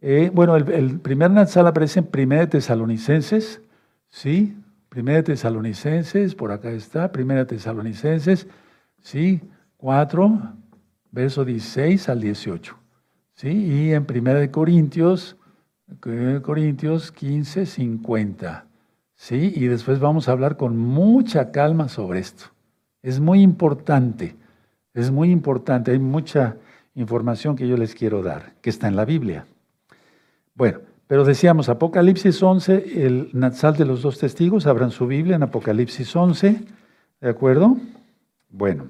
[0.00, 3.62] eh, bueno, el, primer Natsal aparece en Primera de Tesalonicenses,
[4.08, 4.56] ¿sí?
[4.88, 8.46] Primera de Tesalonicenses, por acá está, Primera de Tesalonicenses,
[9.00, 9.40] ¿sí?
[9.78, 10.54] 4,
[11.10, 12.76] verso 16 al 18,
[13.34, 13.48] ¿sí?
[13.48, 15.36] Y en Primera de Corintios,
[15.98, 18.66] Corintios 15, 50,
[19.16, 19.52] ¿sí?
[19.54, 22.46] Y después vamos a hablar con mucha calma sobre esto.
[23.02, 24.36] Es muy importante.
[24.94, 26.56] Es muy importante, hay mucha
[26.94, 29.46] información que yo les quiero dar, que está en la Biblia.
[30.54, 35.42] Bueno, pero decíamos, Apocalipsis 11, el Natsal de los dos testigos, abran su Biblia en
[35.44, 36.60] Apocalipsis 11,
[37.20, 37.76] ¿de acuerdo?
[38.48, 38.88] Bueno,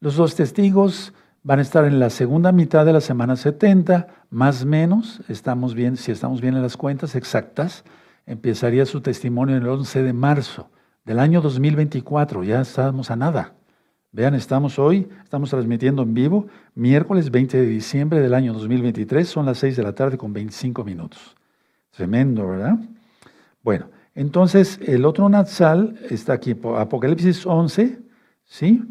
[0.00, 4.64] los dos testigos van a estar en la segunda mitad de la semana 70, más
[4.64, 7.84] menos, estamos bien, si estamos bien en las cuentas exactas,
[8.26, 10.68] empezaría su testimonio el 11 de marzo
[11.04, 13.54] del año 2024, ya estamos a nada.
[14.12, 19.46] Vean, estamos hoy, estamos transmitiendo en vivo, miércoles 20 de diciembre del año 2023, son
[19.46, 21.36] las 6 de la tarde con 25 minutos.
[21.90, 22.76] Tremendo, ¿verdad?
[23.62, 28.00] Bueno, entonces el otro Natsal está aquí, Apocalipsis 11,
[28.44, 28.82] ¿sí?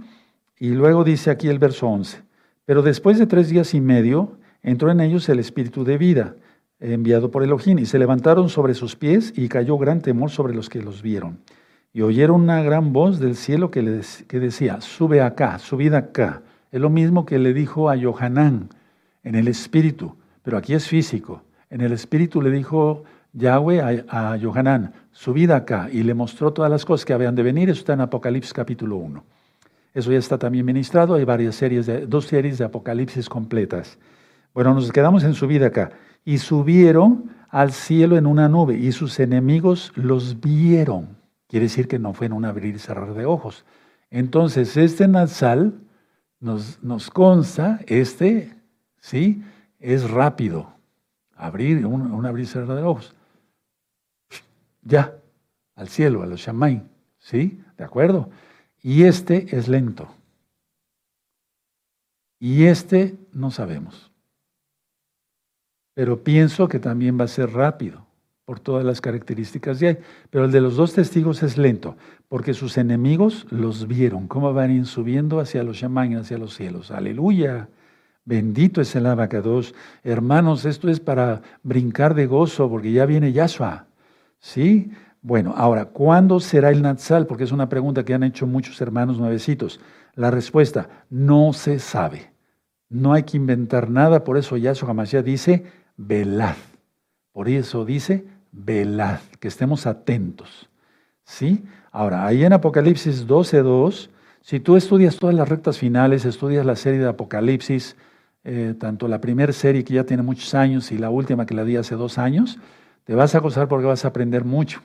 [0.57, 2.23] Y luego dice aquí el verso 11,
[2.69, 6.35] pero después de tres días y medio entró en ellos el espíritu de vida,
[6.79, 10.69] enviado por Elohim, y se levantaron sobre sus pies y cayó gran temor sobre los
[10.69, 11.39] que los vieron.
[11.93, 16.43] Y oyeron una gran voz del cielo que, le, que decía, sube acá, subid acá.
[16.71, 18.69] Es lo mismo que le dijo a Johanán
[19.23, 21.41] en el espíritu, pero aquí es físico.
[21.71, 23.03] En el espíritu le dijo
[23.33, 27.41] Yahweh a, a Johanán, subid acá, y le mostró todas las cosas que habían de
[27.41, 27.71] venir.
[27.71, 29.38] Eso está en Apocalipsis capítulo 1.
[29.93, 31.15] Eso ya está también ministrado.
[31.15, 33.97] Hay varias series, de, dos series de Apocalipsis completas.
[34.53, 35.91] Bueno, nos quedamos en subida acá.
[36.25, 41.17] Y subieron al cielo en una nube, y sus enemigos los vieron.
[41.47, 43.65] Quiere decir que no fue en un abrir y cerrar de ojos.
[44.11, 45.73] Entonces, este nasal
[46.39, 48.55] nos, nos consta, este,
[48.99, 49.43] ¿sí?
[49.79, 50.73] Es rápido.
[51.35, 53.15] Abrir, un, abrir y cerrar de ojos.
[54.81, 55.15] Ya,
[55.75, 56.83] al cielo, a los shamay,
[57.17, 57.63] ¿sí?
[57.77, 58.29] ¿De acuerdo?
[58.81, 60.07] Y este es lento.
[62.39, 64.11] Y este no sabemos.
[65.93, 68.05] Pero pienso que también va a ser rápido
[68.45, 69.97] por todas las características de ahí.
[70.29, 71.97] Pero el de los dos testigos es lento,
[72.29, 76.89] porque sus enemigos los vieron, cómo van subiendo hacia los Shaman, hacia los cielos.
[76.89, 77.67] Aleluya.
[78.23, 79.75] Bendito es el abacados.
[80.03, 83.87] Hermanos, esto es para brincar de gozo, porque ya viene Yahshua.
[84.39, 84.91] ¿Sí?
[85.21, 87.27] Bueno, ahora, ¿cuándo será el Natsal?
[87.27, 89.79] Porque es una pregunta que han hecho muchos hermanos nuevecitos.
[90.15, 92.31] La respuesta, no se sabe.
[92.89, 95.65] No hay que inventar nada, por eso Yahshua Hamashiach dice,
[95.97, 96.55] velad.
[97.33, 100.69] Por eso dice, velad, que estemos atentos.
[101.25, 101.63] ¿Sí?
[101.91, 104.09] Ahora, ahí en Apocalipsis 12.2,
[104.41, 107.97] si tú estudias todas las rectas finales, estudias la serie de Apocalipsis,
[108.45, 111.65] eh, tanto la primera serie que ya tiene muchos años y la última que la
[111.65, 112.57] di hace dos años,
[113.03, 114.81] te vas a gozar porque vas a aprender mucho.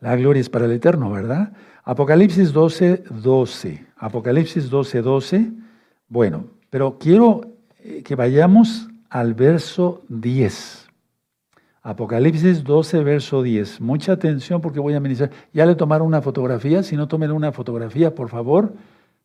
[0.00, 1.52] La gloria es para el Eterno, ¿verdad?
[1.84, 3.86] Apocalipsis 12.12.
[3.96, 5.52] Apocalipsis 12.12.
[6.08, 10.88] Bueno, Pero quiero eh, que vayamos al verso 10.
[11.82, 13.80] Apocalipsis 12, verso 10.
[13.80, 15.30] Mucha atención porque voy a ministrar.
[15.52, 16.82] ¿Ya le tomaron una fotografía?
[16.82, 18.74] Si no, tómenle una fotografía, por favor.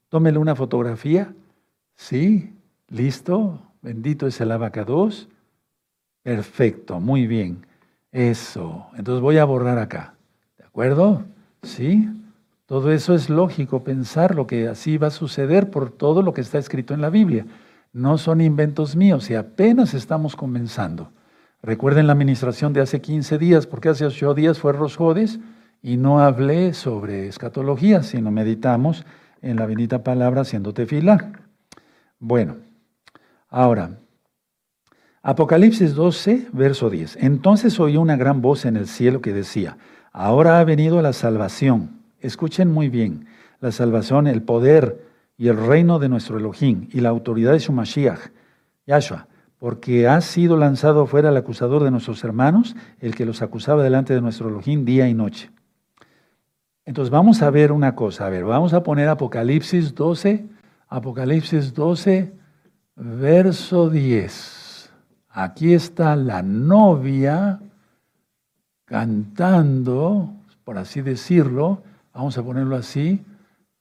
[0.10, 1.34] Tómenle una fotografía.
[1.96, 2.54] Sí,
[2.88, 3.60] listo.
[3.82, 5.28] Bendito es el abacados.
[6.22, 7.66] Perfecto, muy bien.
[8.12, 8.86] Eso.
[8.96, 10.14] Entonces voy a borrar acá.
[10.72, 11.26] ¿De acuerdo?
[11.64, 12.08] ¿Sí?
[12.66, 16.40] Todo eso es lógico pensar lo que así va a suceder por todo lo que
[16.40, 17.46] está escrito en la Biblia.
[17.92, 21.12] No son inventos míos y apenas estamos comenzando.
[21.62, 25.42] Recuerden la administración de hace 15 días, porque hace 8 días fue Rosjodes
[25.82, 29.06] y no hablé sobre escatología, sino meditamos
[29.42, 31.34] en la bendita palabra haciendo tefila.
[32.18, 32.56] Bueno,
[33.50, 33.98] ahora,
[35.22, 37.18] Apocalipsis 12, verso 10.
[37.18, 39.78] Entonces oí una gran voz en el cielo que decía,
[40.12, 42.02] ahora ha venido la salvación.
[42.20, 43.26] Escuchen muy bien,
[43.60, 45.06] la salvación, el poder
[45.38, 48.30] y el reino de nuestro Elohim y la autoridad de su Mashiach,
[48.86, 53.84] Yahshua, porque ha sido lanzado fuera el acusador de nuestros hermanos, el que los acusaba
[53.84, 55.50] delante de nuestro Elohim día y noche.
[56.86, 60.46] Entonces vamos a ver una cosa, a ver, vamos a poner Apocalipsis 12,
[60.90, 62.34] Apocalipsis 12,
[62.96, 64.92] verso 10.
[65.30, 67.60] Aquí está la novia
[68.92, 70.34] cantando,
[70.66, 71.82] por así decirlo,
[72.14, 73.24] vamos a ponerlo así,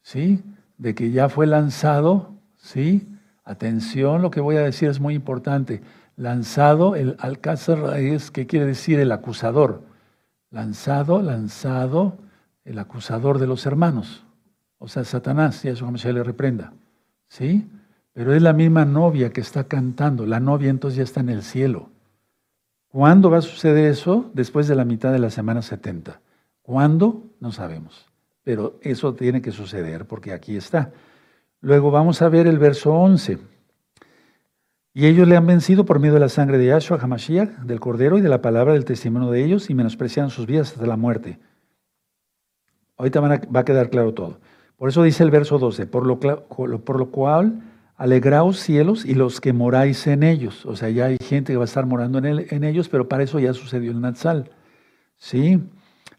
[0.02, 0.40] ¿sí?
[0.78, 3.08] De que ya fue lanzado, ¿sí?
[3.42, 5.82] Atención, lo que voy a decir es muy importante.
[6.14, 9.00] Lanzado, el alcázar es, ¿qué quiere decir?
[9.00, 9.82] El acusador.
[10.48, 12.16] Lanzado, lanzado,
[12.64, 14.24] el acusador de los hermanos.
[14.78, 16.72] O sea, Satanás, y eso como se le reprenda.
[17.26, 17.68] ¿Sí?
[18.12, 20.24] Pero es la misma novia que está cantando.
[20.24, 21.88] La novia entonces ya está en el cielo.
[22.90, 24.30] ¿Cuándo va a suceder eso?
[24.34, 26.20] Después de la mitad de la semana 70.
[26.60, 27.30] ¿Cuándo?
[27.38, 28.06] No sabemos.
[28.42, 30.92] Pero eso tiene que suceder porque aquí está.
[31.60, 33.38] Luego vamos a ver el verso 11.
[34.92, 38.18] Y ellos le han vencido por medio de la sangre de Yahshua, Hamashiach, del Cordero
[38.18, 41.38] y de la palabra del testimonio de ellos y menosprecian sus vidas hasta la muerte.
[42.96, 44.40] Ahorita va a quedar claro todo.
[44.76, 47.62] Por eso dice el verso 12, por lo, por lo cual
[48.00, 50.64] Alegraos cielos y los que moráis en ellos.
[50.64, 53.38] O sea, ya hay gente que va a estar morando en, ellos, pero para eso
[53.38, 54.50] ya sucedió el Natsal.
[55.18, 55.60] ¿Sí?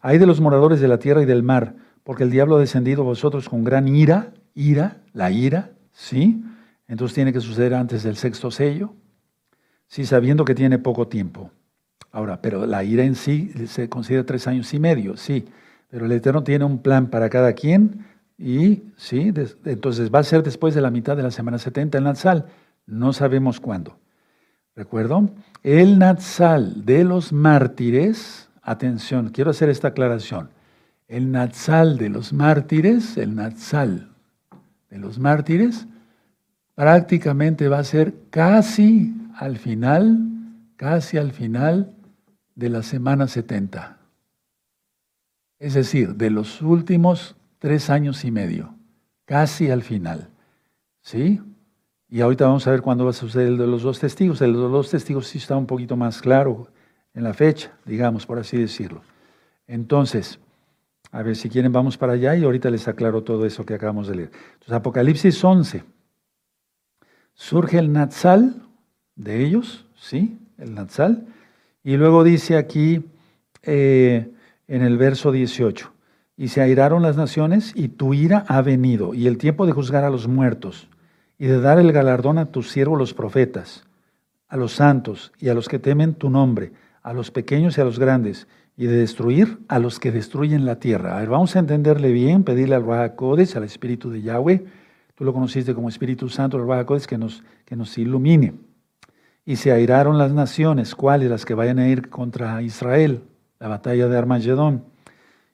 [0.00, 3.02] Hay de los moradores de la tierra y del mar, porque el diablo ha descendido
[3.02, 6.44] a vosotros con gran ira, ira, la ira, ¿sí?
[6.86, 8.94] Entonces tiene que suceder antes del sexto sello,
[9.88, 11.50] sí, sabiendo que tiene poco tiempo.
[12.12, 15.46] Ahora, pero la ira en sí se considera tres años y medio, sí,
[15.90, 18.06] pero el Eterno tiene un plan para cada quien
[18.42, 19.32] y sí,
[19.64, 22.46] entonces va a ser después de la mitad de la semana 70 el Natsal.
[22.86, 23.96] No sabemos cuándo.
[24.74, 25.30] ¿Recuerdo?
[25.62, 30.50] El Natsal de los mártires, atención, quiero hacer esta aclaración.
[31.06, 34.10] El Natsal de los mártires, el Natsal
[34.90, 35.86] de los mártires,
[36.74, 40.18] prácticamente va a ser casi al final,
[40.74, 41.94] casi al final
[42.56, 43.98] de la semana 70.
[45.60, 48.74] Es decir, de los últimos tres años y medio,
[49.24, 50.28] casi al final.
[51.00, 51.40] ¿Sí?
[52.08, 54.42] Y ahorita vamos a ver cuándo va a suceder el de los dos testigos.
[54.42, 56.66] El de los dos testigos sí está un poquito más claro
[57.14, 59.02] en la fecha, digamos, por así decirlo.
[59.68, 60.40] Entonces,
[61.12, 64.08] a ver si quieren, vamos para allá y ahorita les aclaro todo eso que acabamos
[64.08, 64.30] de leer.
[64.54, 65.84] Entonces, Apocalipsis 11.
[67.32, 68.60] Surge el Natsal
[69.14, 70.36] de ellos, ¿sí?
[70.58, 71.28] El Natsal.
[71.84, 73.08] Y luego dice aquí
[73.62, 74.32] eh,
[74.66, 75.91] en el verso 18
[76.36, 80.04] y se airaron las naciones, y tu ira ha venido, y el tiempo de juzgar
[80.04, 80.88] a los muertos,
[81.38, 83.84] y de dar el galardón a tus siervos los profetas,
[84.48, 87.84] a los santos y a los que temen tu nombre, a los pequeños y a
[87.84, 91.16] los grandes, y de destruir a los que destruyen la tierra.
[91.16, 94.64] A ver, vamos a entenderle bien, pedirle al Rahakodes, al Espíritu de Yahweh,
[95.14, 98.54] tú lo conociste como Espíritu Santo, el Rahakodes, que nos, que nos ilumine.
[99.44, 101.28] Y se airaron las naciones, ¿cuáles?
[101.28, 103.22] Las que vayan a ir contra Israel,
[103.58, 104.91] la batalla de Armagedón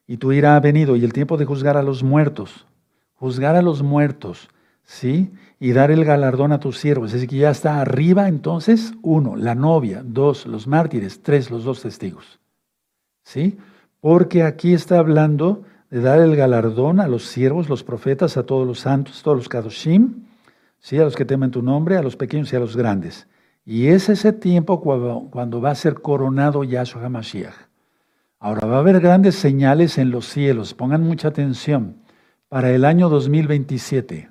[0.08, 2.66] y tu ira ha venido y el tiempo de juzgar a los muertos,
[3.14, 4.48] juzgar a los muertos,
[4.82, 5.30] ¿sí?
[5.60, 7.08] Y dar el galardón a tus siervos.
[7.08, 11.62] Es decir, que ya está arriba entonces, uno, la novia, dos, los mártires, tres, los
[11.62, 12.40] dos testigos,
[13.22, 13.58] ¿sí?
[14.00, 18.66] Porque aquí está hablando de dar el galardón a los siervos, los profetas, a todos
[18.66, 20.24] los santos, todos los kadoshim,
[20.78, 20.98] ¿sí?
[20.98, 23.28] A los que temen tu nombre, a los pequeños y a los grandes.
[23.66, 27.67] Y es ese tiempo cuando, cuando va a ser coronado Yahshua HaMashiach.
[28.40, 31.96] Ahora va a haber grandes señales en los cielos, pongan mucha atención,
[32.48, 34.30] para el año 2027.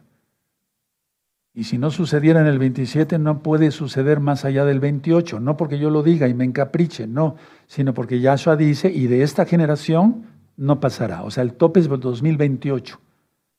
[1.53, 5.39] Y si no sucediera en el 27, no puede suceder más allá del 28.
[5.39, 7.35] No porque yo lo diga y me encapriche, no,
[7.65, 11.23] sino porque Yahshua dice, y de esta generación no pasará.
[11.23, 12.99] O sea, el tope es 2028.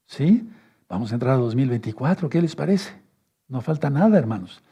[0.07, 0.49] ¿Sí?
[0.88, 2.92] Vamos a entrar a 2024, ¿qué les parece?
[3.49, 4.62] No falta nada, hermanos.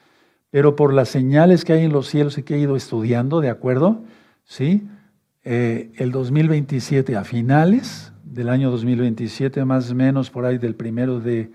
[0.50, 3.50] Pero por las señales que hay en los cielos y que he ido estudiando, ¿de
[3.50, 4.04] acuerdo?
[4.44, 4.88] Sí.
[5.48, 11.20] Eh, el 2027, a finales del año 2027, más o menos por ahí del primero
[11.20, 11.52] de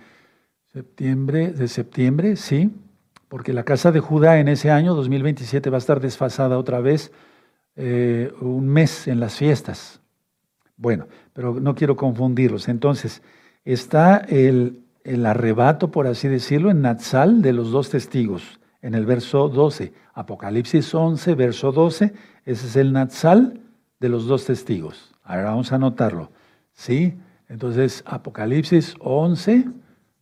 [0.71, 2.71] septiembre, de septiembre, sí,
[3.27, 7.11] porque la casa de Judá en ese año 2027 va a estar desfasada otra vez
[7.75, 9.99] eh, un mes en las fiestas.
[10.77, 12.69] Bueno, pero no quiero confundirlos.
[12.69, 13.21] Entonces,
[13.65, 19.05] está el, el arrebato, por así decirlo, en Natsal de los dos testigos, en el
[19.05, 19.91] verso 12.
[20.13, 22.13] Apocalipsis 11, verso 12,
[22.45, 23.61] ese es el Natsal
[24.01, 25.13] de los dos testigos.
[25.23, 26.31] Ahora vamos a anotarlo.
[26.73, 27.13] ¿Sí?
[27.47, 29.69] Entonces, Apocalipsis 11,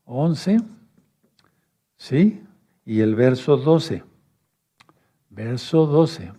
[0.04, 0.58] 11,
[1.96, 2.44] ¿sí?
[2.86, 4.04] Y el verso 12.
[5.30, 6.34] Verso 12.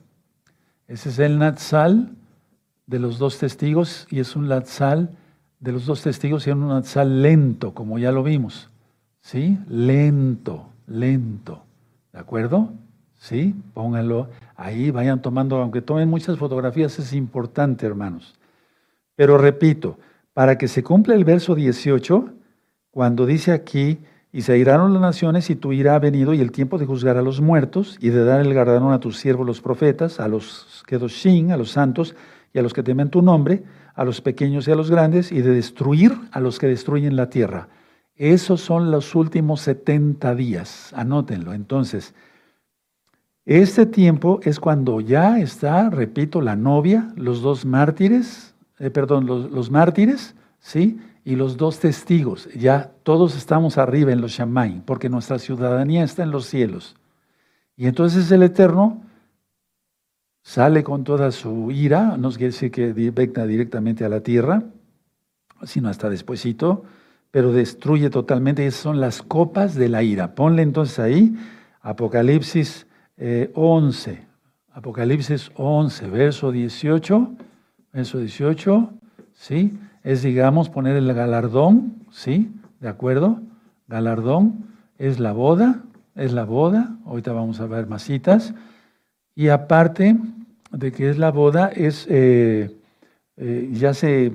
[0.87, 2.15] Ese es el Natsal
[2.87, 5.17] de los dos testigos y es un Natsal
[5.61, 8.69] de los dos testigos y es un Natsal lento, como ya lo vimos.
[9.21, 9.59] ¿Sí?
[9.67, 11.65] Lento, lento.
[12.13, 12.75] ¿De acuerdo?
[13.15, 13.55] ¿Sí?
[13.73, 14.29] Pónganlo
[14.61, 18.39] ahí, vayan tomando, aunque tomen muchas fotografías, es importante, hermanos.
[19.17, 19.99] Pero repito,
[20.35, 22.29] para que se cumpla el verso 18,
[22.91, 23.99] cuando dice aquí,
[24.33, 27.17] y se irán las naciones y tu ira ha venido y el tiempo de juzgar
[27.17, 30.85] a los muertos y de dar el galardón a tus siervos los profetas, a los
[30.87, 32.15] kedoshim, a los santos
[32.53, 35.41] y a los que temen tu nombre, a los pequeños y a los grandes, y
[35.41, 37.69] de destruir a los que destruyen la tierra.
[38.15, 41.53] Esos son los últimos 70 días, anótenlo.
[41.55, 42.15] Entonces,
[43.47, 49.71] este tiempo es cuando ya está, repito, la novia, los dos mártires, eh, perdón, los,
[49.71, 51.01] mártires, ¿sí?
[51.25, 52.49] Y los dos testigos.
[52.55, 56.97] Ya todos estamos arriba en los Shamay, porque nuestra ciudadanía está en los cielos.
[57.77, 59.03] Y entonces el Eterno
[60.43, 64.65] sale con toda su ira, no quiere decir que venga directamente a la tierra,
[65.65, 66.85] sino hasta despuesito,
[67.31, 68.67] pero destruye totalmente.
[68.67, 70.35] Esas son las copas de la ira.
[70.35, 71.35] Ponle entonces ahí
[71.81, 72.87] Apocalipsis
[73.21, 74.27] 11, eh,
[74.73, 77.35] Apocalipsis 11, verso 18,
[77.93, 78.91] verso 18,
[79.35, 79.79] ¿sí?
[80.03, 82.51] Es, digamos, poner el galardón, ¿sí?
[82.81, 83.41] ¿De acuerdo?
[83.89, 84.65] Galardón
[84.97, 85.83] es la boda,
[86.15, 88.55] es la boda, ahorita vamos a ver más citas,
[89.35, 90.17] y aparte
[90.71, 92.75] de que es la boda, es, eh,
[93.37, 94.33] eh, ya se,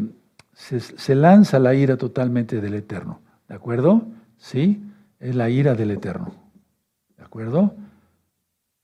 [0.53, 4.03] se lanza la ira totalmente del Eterno, ¿de acuerdo?
[4.38, 4.83] ¿Sí?
[5.19, 6.33] Es la ira del Eterno,
[7.17, 7.73] ¿de acuerdo?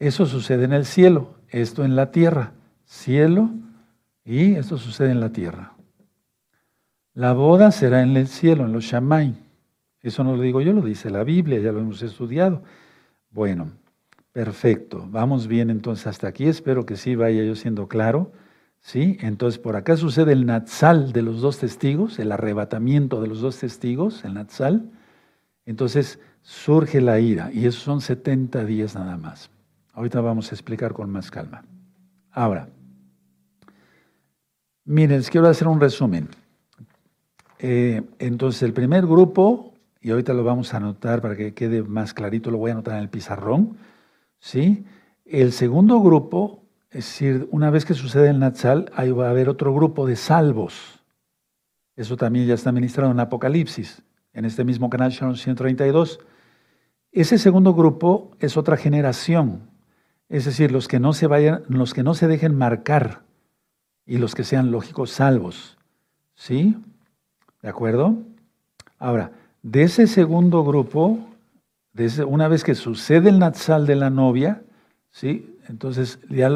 [0.02, 2.54] Eso sucede en el cielo, esto en la tierra.
[2.86, 3.52] Cielo
[4.26, 5.74] y esto sucede en la tierra.
[7.14, 9.36] La boda será en el cielo, en los Shamay.
[10.02, 12.64] Eso no lo digo yo, lo dice la Biblia, ya lo hemos estudiado.
[13.30, 13.74] Bueno,
[14.34, 15.06] perfecto.
[15.08, 16.48] Vamos bien entonces hasta aquí.
[16.48, 18.32] Espero que sí vaya yo siendo claro.
[18.80, 19.20] ¿Sí?
[19.22, 23.60] Entonces por acá sucede el Natsal de los dos testigos, el arrebatamiento de los dos
[23.60, 24.90] testigos, el Natsal.
[25.68, 29.52] Entonces surge la ira y esos son 70 días nada más.
[29.94, 31.64] Ahorita vamos a explicar con más calma.
[32.32, 32.70] Ahora,
[34.86, 36.30] miren, les quiero hacer un resumen.
[37.60, 42.14] Eh, entonces, el primer grupo, y ahorita lo vamos a anotar para que quede más
[42.14, 43.78] clarito, lo voy a anotar en el pizarrón,
[44.40, 44.86] ¿sí?
[45.26, 49.50] El segundo grupo, es decir, una vez que sucede el Natsal, ahí va a haber
[49.50, 51.02] otro grupo de salvos.
[51.96, 54.02] Eso también ya está ministrado en Apocalipsis,
[54.34, 56.20] en este mismo canal 132.
[57.12, 59.71] Ese segundo grupo es otra generación,
[60.32, 63.22] es decir, los que no se vayan, los que no se dejen marcar
[64.06, 65.78] y los que sean lógicos salvos.
[66.36, 66.82] ¿Sí?
[67.62, 68.16] ¿De acuerdo?
[68.98, 71.20] Ahora, de ese segundo grupo,
[72.26, 74.62] una vez que sucede el natsal de la novia,
[75.12, 75.58] ¿sí?
[75.68, 76.50] Entonces ya,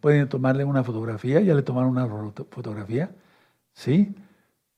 [0.00, 3.10] pueden tomarle una fotografía, ya le tomaron una fotografía,
[3.72, 4.14] ¿sí?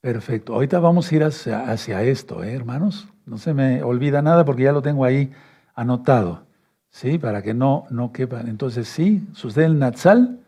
[0.00, 0.54] Perfecto.
[0.54, 3.08] Ahorita vamos a ir hacia, hacia esto, ¿eh, hermanos?
[3.26, 5.32] No se me olvida nada porque ya lo tengo ahí
[5.74, 6.49] anotado.
[6.90, 7.18] ¿Sí?
[7.18, 8.48] Para que no, no quepan.
[8.48, 10.40] Entonces, sí, sucede el Natsal,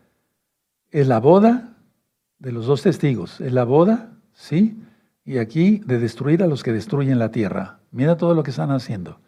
[0.91, 1.73] es la boda
[2.39, 4.77] de los dos testigos, es la boda, ¿sí?
[5.25, 7.79] Y aquí de destruir a los que destruyen la tierra.
[7.91, 9.19] Mira todo lo que están haciendo.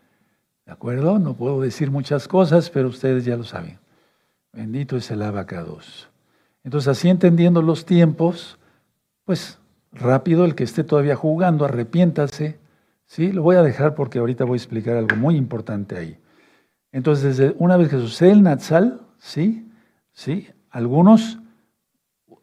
[0.65, 1.19] ¿De acuerdo?
[1.19, 3.79] No puedo decir muchas cosas, pero ustedes ya lo saben.
[4.51, 6.09] Bendito es el abacados.
[6.63, 8.57] Entonces, así entendiendo los tiempos,
[9.23, 9.59] pues
[9.91, 12.57] rápido el que esté todavía jugando, arrepiéntase.
[13.05, 13.31] ¿sí?
[13.31, 16.17] Lo voy a dejar porque ahorita voy a explicar algo muy importante ahí.
[16.95, 19.69] Entonces, una vez que sucede el Natsal, ¿sí?
[20.13, 20.47] ¿Sí?
[20.69, 21.39] Algunos,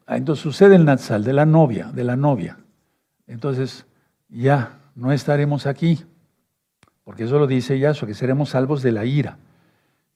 [0.05, 2.59] ah, entonces sucede el Natsal de la novia, de la novia.
[3.25, 3.87] Entonces,
[4.29, 6.05] ya no estaremos aquí,
[7.03, 9.39] porque eso lo dice Yahshua, que seremos salvos de la ira.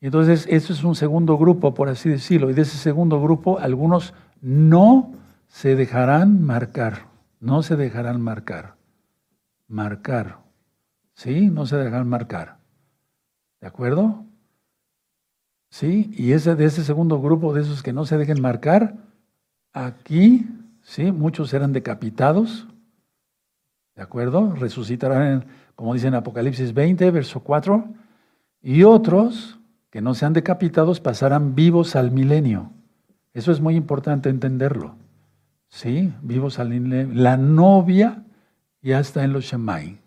[0.02, 4.14] Entonces, eso es un segundo grupo, por así decirlo, y de ese segundo grupo, algunos
[4.40, 5.14] no
[5.48, 7.08] se dejarán marcar,
[7.40, 8.76] no se dejarán marcar,
[9.68, 10.38] marcar,
[11.16, 11.50] ¿sí?
[11.50, 12.58] No se dejarán marcar.
[13.60, 14.27] ¿De acuerdo?
[15.70, 16.12] ¿Sí?
[16.18, 18.96] Y ese de ese segundo grupo de esos que no se dejen marcar,
[19.74, 20.48] aquí,
[20.82, 21.12] ¿sí?
[21.12, 22.68] Muchos serán decapitados.
[23.96, 24.54] ¿De acuerdo?
[24.54, 25.46] Resucitarán,
[25.76, 27.86] como dice en Apocalipsis 20, verso 4.
[28.62, 29.60] Y otros
[29.90, 32.72] que no sean decapitados pasarán vivos al milenio.
[33.34, 34.96] Eso es muy importante entenderlo.
[35.70, 36.14] ¿Sí?
[36.22, 37.14] Vivos al milenio.
[37.14, 38.24] La novia
[38.82, 40.00] ya está en los Shemai.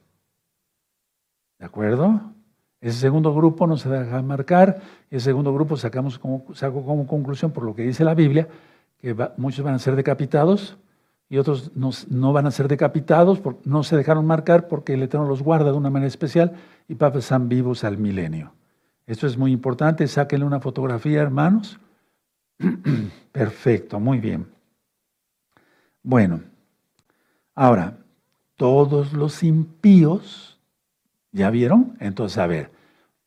[1.59, 2.33] ¿De acuerdo?
[2.81, 4.81] Ese segundo grupo no se deja marcar.
[5.11, 8.49] Ese segundo grupo sacamos como, saco como conclusión, por lo que dice la Biblia,
[8.99, 10.79] que muchos van a ser decapitados
[11.31, 15.43] y otros no, van a ser decapitados, no se dejaron marcar porque el Eterno los
[15.43, 16.55] guarda de una manera especial
[16.89, 18.53] y pasan vivos al milenio.
[19.07, 20.09] Esto es muy importante.
[20.09, 21.79] Sáquenle una fotografía, hermanos.
[23.33, 24.47] Perfecto, muy bien.
[26.03, 26.41] Bueno,
[27.55, 27.97] ahora,
[28.57, 30.50] todos los impíos,
[31.33, 31.97] ¿ya vieron?
[32.01, 32.71] Entonces, a ver,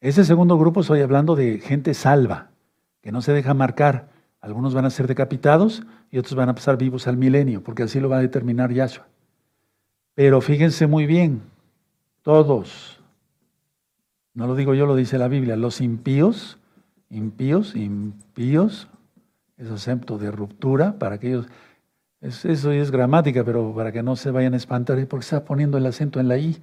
[0.01, 2.49] ese segundo grupo estoy hablando de gente salva,
[3.01, 4.09] que no se deja marcar.
[4.41, 7.99] Algunos van a ser decapitados y otros van a pasar vivos al milenio, porque así
[7.99, 9.07] lo va a determinar Yahshua.
[10.15, 11.41] Pero fíjense muy bien,
[12.21, 13.01] todos,
[14.33, 16.59] no lo digo yo, lo dice la Biblia, los impíos,
[17.09, 18.87] impíos, impíos,
[19.57, 21.47] es acepto de ruptura para aquellos
[22.23, 25.85] eso es gramática, pero para que no se vayan a espantar, porque está poniendo el
[25.85, 26.57] acento en la I.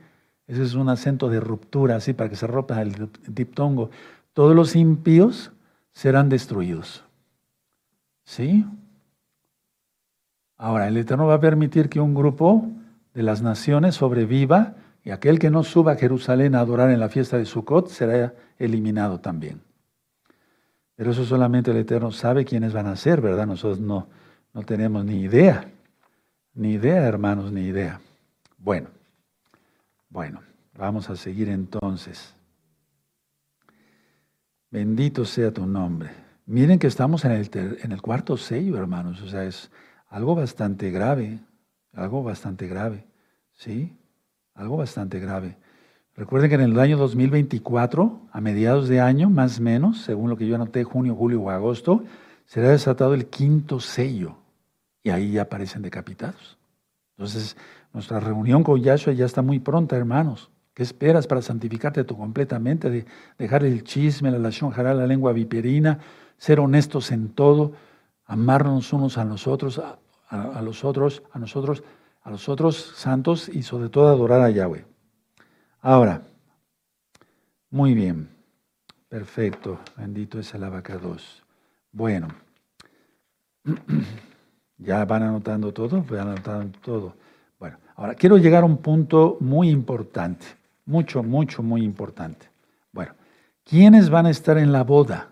[0.50, 3.90] Ese es un acento de ruptura, así, para que se rompa el diptongo.
[4.32, 5.52] Todos los impíos
[5.92, 7.04] serán destruidos.
[8.24, 8.66] ¿Sí?
[10.56, 12.68] Ahora, el Eterno va a permitir que un grupo
[13.14, 14.74] de las naciones sobreviva
[15.04, 18.34] y aquel que no suba a Jerusalén a adorar en la fiesta de Sukkot será
[18.58, 19.60] eliminado también.
[20.96, 23.46] Pero eso solamente el Eterno sabe quiénes van a ser, ¿verdad?
[23.46, 24.08] Nosotros no.
[24.52, 25.70] No tenemos ni idea,
[26.54, 28.00] ni idea, hermanos, ni idea.
[28.58, 28.88] Bueno,
[30.10, 30.42] bueno,
[30.76, 32.34] vamos a seguir entonces.
[34.70, 36.10] Bendito sea tu nombre.
[36.46, 37.50] Miren que estamos en el,
[37.82, 39.22] en el cuarto sello, hermanos.
[39.22, 39.70] O sea, es
[40.08, 41.38] algo bastante grave,
[41.92, 43.06] algo bastante grave,
[43.52, 43.96] ¿sí?
[44.54, 45.56] Algo bastante grave.
[46.16, 50.36] Recuerden que en el año 2024, a mediados de año, más o menos, según lo
[50.36, 52.04] que yo anoté, junio, julio o agosto,
[52.46, 54.36] será desatado el quinto sello
[55.02, 56.58] y ahí ya aparecen decapitados.
[57.16, 57.56] Entonces,
[57.92, 60.50] nuestra reunión con Yahshua ya está muy pronta, hermanos.
[60.74, 62.88] ¿Qué esperas para santificarte tú completamente?
[62.88, 63.04] De
[63.38, 65.98] dejar el chisme, la lación la lengua viperina,
[66.38, 67.72] ser honestos en todo,
[68.24, 69.80] amarnos unos a nosotros,
[70.30, 71.82] a, los otros, a nosotros,
[72.22, 74.84] a los otros santos y sobre todo adorar a Yahweh.
[75.80, 76.22] Ahora,
[77.70, 78.30] muy bien,
[79.08, 81.42] perfecto, bendito es el abacados.
[81.92, 82.28] Bueno,
[84.78, 87.14] ya van anotando todo, van anotando todo.
[88.00, 90.46] Ahora quiero llegar a un punto muy importante,
[90.86, 92.46] mucho, mucho, muy importante.
[92.92, 93.12] Bueno,
[93.62, 95.28] ¿quiénes van a estar en la boda?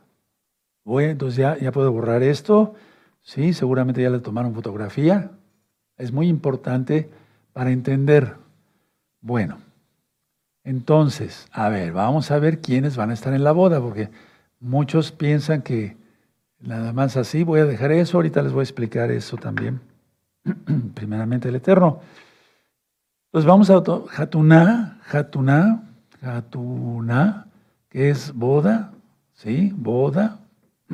[0.84, 2.74] Voy, entonces ya, ya puedo borrar esto,
[3.22, 5.30] sí, seguramente ya le tomaron fotografía.
[5.96, 7.08] Es muy importante
[7.54, 8.34] para entender.
[9.22, 9.56] Bueno,
[10.62, 14.10] entonces, a ver, vamos a ver quiénes van a estar en la boda, porque
[14.60, 15.96] muchos piensan que
[16.60, 19.80] Nada más así, voy a dejar eso, ahorita les voy a explicar eso también.
[20.94, 22.00] Primeramente el Eterno.
[23.38, 25.84] Pues vamos a Jatuná, Jatuná,
[26.20, 27.46] Jatuná,
[27.88, 28.92] que es boda,
[29.32, 29.72] ¿sí?
[29.76, 30.40] Boda.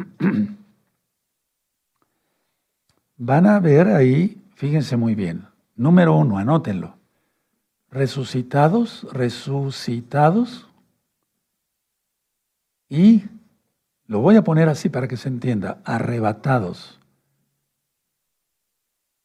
[3.16, 6.98] Van a ver ahí, fíjense muy bien, número uno, anótenlo.
[7.88, 10.68] Resucitados, resucitados
[12.90, 13.24] y
[14.06, 17.00] lo voy a poner así para que se entienda, arrebatados.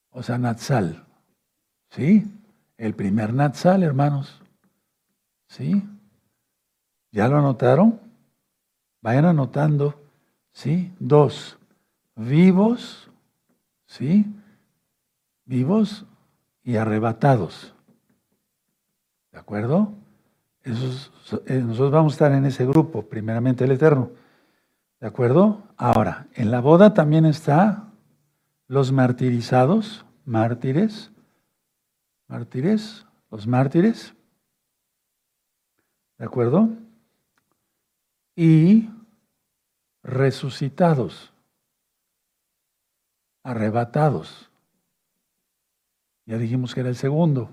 [0.10, 1.04] O sea, Natsal.
[1.90, 2.26] ¿Sí?
[2.80, 4.42] El primer Natsal, hermanos.
[5.48, 5.86] ¿Sí?
[7.12, 8.00] ¿Ya lo anotaron?
[9.02, 10.02] Vayan anotando.
[10.54, 10.94] ¿Sí?
[10.98, 11.60] Dos,
[12.16, 13.12] vivos.
[13.86, 14.34] ¿Sí?
[15.44, 16.06] Vivos
[16.64, 17.76] y arrebatados.
[19.34, 19.92] ¿De acuerdo?
[20.64, 24.12] Eh, nosotros vamos a estar en ese grupo, primeramente el Eterno.
[25.02, 25.64] ¿De acuerdo?
[25.76, 27.90] Ahora, en la boda también está
[28.68, 31.12] los martirizados, mártires,
[32.30, 34.14] mártires, los mártires.
[36.18, 36.70] ¿De acuerdo?
[38.36, 38.90] Y
[40.04, 41.34] resucitados,
[43.44, 44.50] arrebatados.
[46.26, 47.50] Ya dijimos que era el segundo.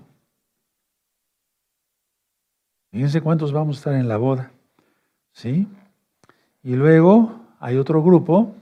[2.91, 4.51] Fíjense cuántos vamos a estar en la boda.
[5.31, 5.67] ¿Sí?
[6.63, 8.55] Y luego hay otro grupo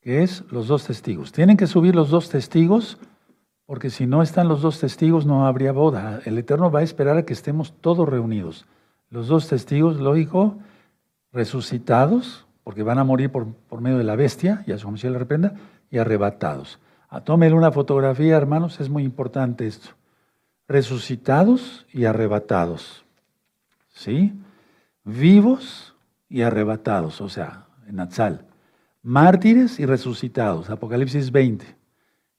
[0.00, 1.32] que es los dos testigos.
[1.32, 2.98] Tienen que subir los dos testigos
[3.68, 6.22] porque si no están los dos testigos no habría boda.
[6.24, 8.64] El Eterno va a esperar a que estemos todos reunidos.
[9.10, 10.56] Los dos testigos, lógico,
[11.34, 15.18] resucitados, porque van a morir por, por medio de la bestia, y a su le
[15.18, 15.52] reprenda,
[15.90, 16.78] y arrebatados.
[17.10, 19.90] Ah, tómenle una fotografía, hermanos, es muy importante esto.
[20.66, 23.04] Resucitados y arrebatados.
[23.90, 24.32] ¿Sí?
[25.04, 25.94] Vivos
[26.30, 28.46] y arrebatados, o sea, en Atzal.
[29.02, 31.77] Mártires y resucitados, Apocalipsis 20.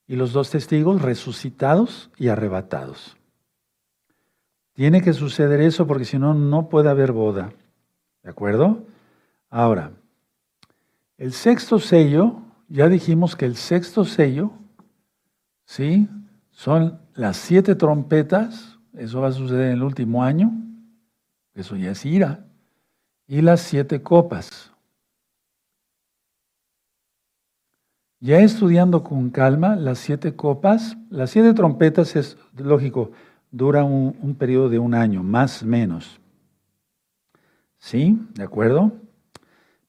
[0.09, 3.15] Y los dos testigos resucitados y arrebatados.
[4.73, 7.53] Tiene que suceder eso porque si no, no puede haber boda.
[8.23, 8.87] ¿De acuerdo?
[9.51, 9.91] Ahora,
[11.17, 14.51] el sexto sello, ya dijimos que el sexto sello,
[15.65, 16.09] ¿sí?
[16.49, 20.51] Son las siete trompetas, eso va a suceder en el último año,
[21.53, 22.47] eso ya es ira,
[23.27, 24.68] y las siete copas.
[28.19, 33.11] Ya estudiando con calma las siete copas, las siete trompetas es lógico,
[33.51, 36.19] dura un, un periodo de un año, más o menos.
[37.77, 38.19] ¿Sí?
[38.35, 38.91] ¿De acuerdo?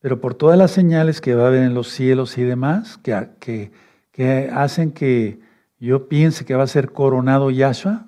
[0.00, 3.70] Pero por todas las señales que va a haber en los cielos y demás, que,
[4.12, 5.40] que, hacen que
[5.78, 8.06] yo piense que va a ser coronado Yahshua,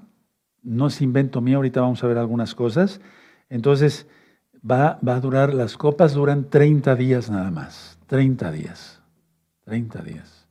[0.62, 3.00] no es invento mío, ahorita vamos a ver algunas cosas.
[3.50, 4.06] Entonces,
[4.68, 9.01] va, va a durar, las copas duran 30 días nada más, 30 días,
[9.64, 10.46] 30 días.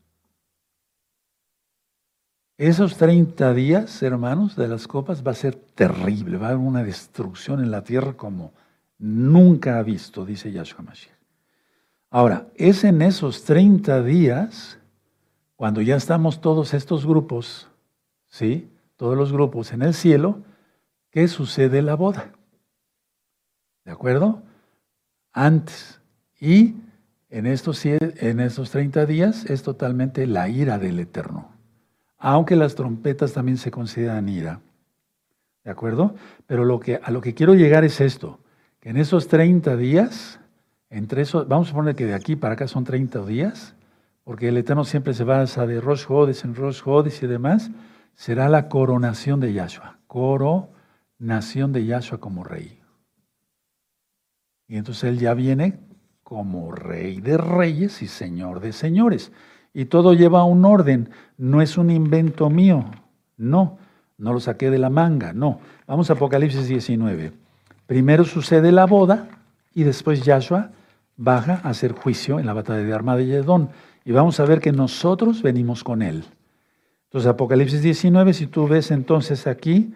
[2.58, 6.84] Esos 30 días, hermanos, de las copas va a ser terrible, va a haber una
[6.84, 8.54] destrucción en la tierra como
[9.00, 11.18] nunca ha visto, dice Yahshua Mashiach.
[12.12, 14.78] Ahora, es en esos 30 días,
[15.56, 17.68] cuando ya estamos todos estos grupos,
[18.28, 18.70] ¿sí?
[18.96, 20.44] Todos los grupos en el cielo,
[21.10, 22.32] que sucede la boda.
[23.86, 24.44] ¿De acuerdo?
[25.32, 26.00] Antes.
[26.40, 26.76] Y
[27.32, 31.52] en estos, en estos 30 días es totalmente la ira del Eterno
[32.22, 34.62] aunque las trompetas también se consideran ira.
[35.64, 36.16] ¿De acuerdo?
[36.46, 38.40] Pero lo que, a lo que quiero llegar es esto,
[38.80, 40.40] que en esos 30 días,
[40.90, 43.76] entre esos, vamos a poner que de aquí para acá son 30 días,
[44.24, 47.72] porque el Eterno siempre se basa de Rosh Hodes en Rosh Hodes y demás,
[48.14, 52.80] será la coronación de Yahshua, coronación de Yahshua como rey.
[54.68, 55.80] Y entonces él ya viene
[56.32, 59.34] como rey de reyes y señor de señores.
[59.74, 62.86] Y todo lleva un orden, no es un invento mío,
[63.36, 63.78] no,
[64.18, 65.60] no lo saqué de la manga, no.
[65.88, 67.34] Vamos a Apocalipsis 19.
[67.86, 69.28] Primero sucede la boda
[69.74, 70.72] y después Yahshua
[71.18, 73.68] baja a hacer juicio en la batalla de Armada y Edón.
[74.06, 76.24] Y vamos a ver que nosotros venimos con él.
[77.10, 79.94] Entonces, Apocalipsis 19, si tú ves entonces aquí,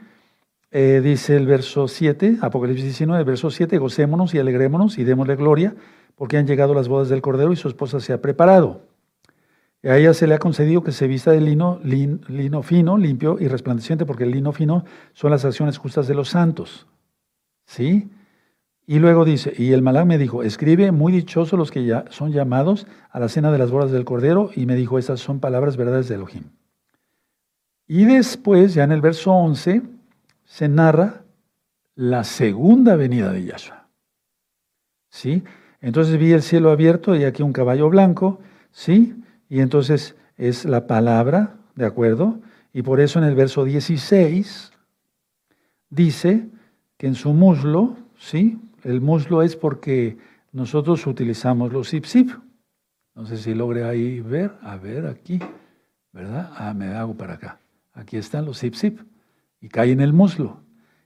[0.72, 5.76] eh, dice el verso 7, Apocalipsis 19, verso 7, gocémonos y alegrémonos y démosle gloria,
[6.16, 8.82] porque han llegado las bodas del Cordero y su esposa se ha preparado.
[9.84, 13.48] A ella se le ha concedido que se vista de lino, lino fino, limpio y
[13.48, 16.88] resplandeciente, porque el lino fino son las acciones justas de los santos.
[17.68, 18.10] ¿Sí?
[18.88, 22.32] Y luego dice, y el malán me dijo, escribe, muy dichosos los que ya son
[22.32, 25.78] llamados a la cena de las bodas del Cordero, y me dijo, estas son palabras
[25.78, 26.44] verdades de Elohim.
[27.88, 29.84] Y después, ya en el verso 11,
[30.46, 31.24] se narra
[31.96, 33.88] la segunda venida de Yahshua.
[35.10, 35.44] ¿Sí?
[35.82, 38.40] Entonces vi el cielo abierto y aquí un caballo blanco,
[38.72, 39.16] ¿sí?
[39.50, 42.40] Y entonces es la palabra, ¿de acuerdo?
[42.74, 44.72] Y por eso en el verso 16
[45.90, 46.50] dice
[46.98, 48.60] que en su muslo, ¿sí?
[48.84, 50.18] El muslo es porque
[50.52, 52.32] nosotros utilizamos los zip zip.
[53.14, 55.40] No sé si logre ahí ver, a ver aquí,
[56.12, 56.52] ¿verdad?
[56.56, 57.60] Ah, me hago para acá.
[57.94, 59.00] Aquí están los zip zip
[59.66, 60.62] y cae en el muslo.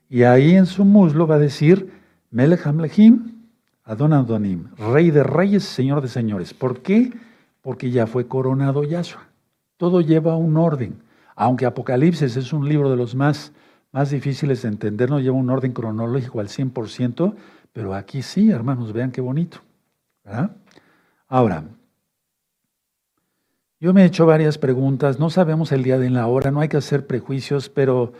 [0.09, 1.91] Y ahí en su muslo va a decir
[2.29, 3.47] Melech Hamlechim
[3.85, 6.53] Adon Adonim, Rey de Reyes, Señor de Señores.
[6.53, 7.11] ¿Por qué?
[7.61, 9.27] porque ya fue coronado Yahshua.
[9.77, 11.01] Todo lleva un orden.
[11.35, 13.53] Aunque Apocalipsis es un libro de los más,
[13.91, 17.35] más difíciles de entender, no lleva un orden cronológico al 100%,
[17.71, 19.59] pero aquí sí, hermanos, vean qué bonito.
[21.27, 21.63] Ahora,
[23.79, 26.67] yo me he hecho varias preguntas, no sabemos el día de la hora, no hay
[26.67, 28.13] que hacer prejuicios, pero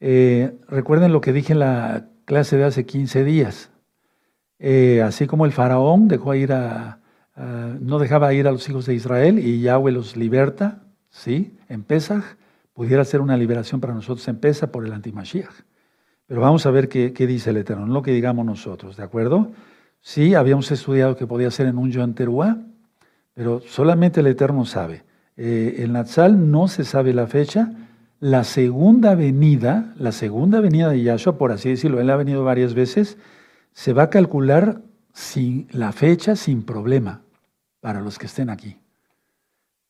[0.00, 3.70] eh, recuerden lo que dije en la clase de hace 15 días.
[4.58, 7.00] Eh, así como el faraón dejó ir a,
[7.36, 11.54] no dejaba ir a los hijos de Israel y Yahweh los liberta, ¿sí?
[11.68, 12.24] En Pesach,
[12.72, 15.64] pudiera ser una liberación para nosotros en Pesach por el antimashiach.
[16.26, 19.52] Pero vamos a ver qué, dice el Eterno, no lo que digamos nosotros, ¿de acuerdo?
[20.00, 22.14] Sí, habíamos estudiado que podía ser en un Yom
[23.32, 25.04] pero solamente el Eterno sabe.
[25.36, 27.70] Eh, en Natsal no se sabe la fecha.
[28.20, 32.72] La segunda venida, la segunda venida de Yahshua, por así decirlo, él ha venido varias
[32.72, 33.18] veces,
[33.72, 34.80] se va a calcular
[35.12, 37.22] sin la fecha sin problema
[37.80, 38.78] para los que estén aquí.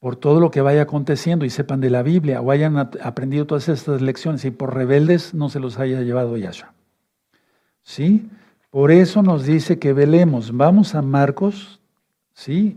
[0.01, 3.68] Por todo lo que vaya aconteciendo y sepan de la Biblia o hayan aprendido todas
[3.68, 6.72] estas lecciones y por rebeldes no se los haya llevado Yahshua.
[7.83, 8.29] ¿Sí?
[8.70, 10.55] Por eso nos dice que velemos.
[10.57, 11.81] Vamos a Marcos,
[12.35, 12.77] ¿sí?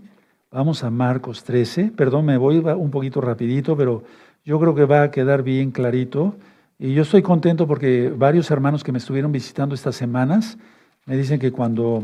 [0.51, 1.91] Vamos a Marcos 13.
[1.95, 4.03] Perdón, me voy un poquito rapidito, pero
[4.49, 6.35] yo creo que va a quedar bien clarito.
[6.79, 10.57] Y yo estoy contento porque varios hermanos que me estuvieron visitando estas semanas
[11.05, 12.01] me dicen que cuando,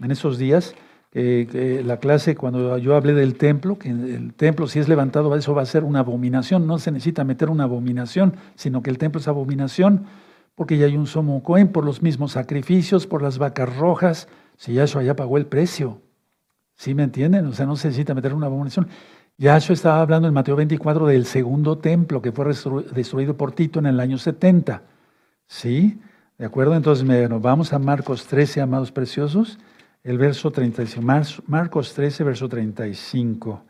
[0.00, 0.76] en esos días,
[1.10, 5.56] que la clase, cuando yo hablé del templo, que el templo si es levantado, eso
[5.56, 6.68] va a ser una abominación.
[6.68, 10.04] No se necesita meter una abominación, sino que el templo es abominación
[10.54, 14.74] porque ya hay un somo cohen por los mismos sacrificios, por las vacas rojas, si
[14.74, 14.86] ya
[15.16, 16.00] pagó el precio.
[16.76, 17.44] ¿Sí me entienden?
[17.46, 18.86] O sea, no se necesita meter una abominación.
[19.38, 22.46] Yahshua estaba hablando en Mateo 24 del segundo templo que fue
[22.92, 24.82] destruido por Tito en el año 70.
[25.46, 26.00] ¿Sí?
[26.36, 26.74] ¿De acuerdo?
[26.74, 29.58] Entonces, nos vamos a Marcos 13, amados preciosos,
[30.02, 31.42] el verso 35.
[31.46, 33.62] Marcos 13, verso 35.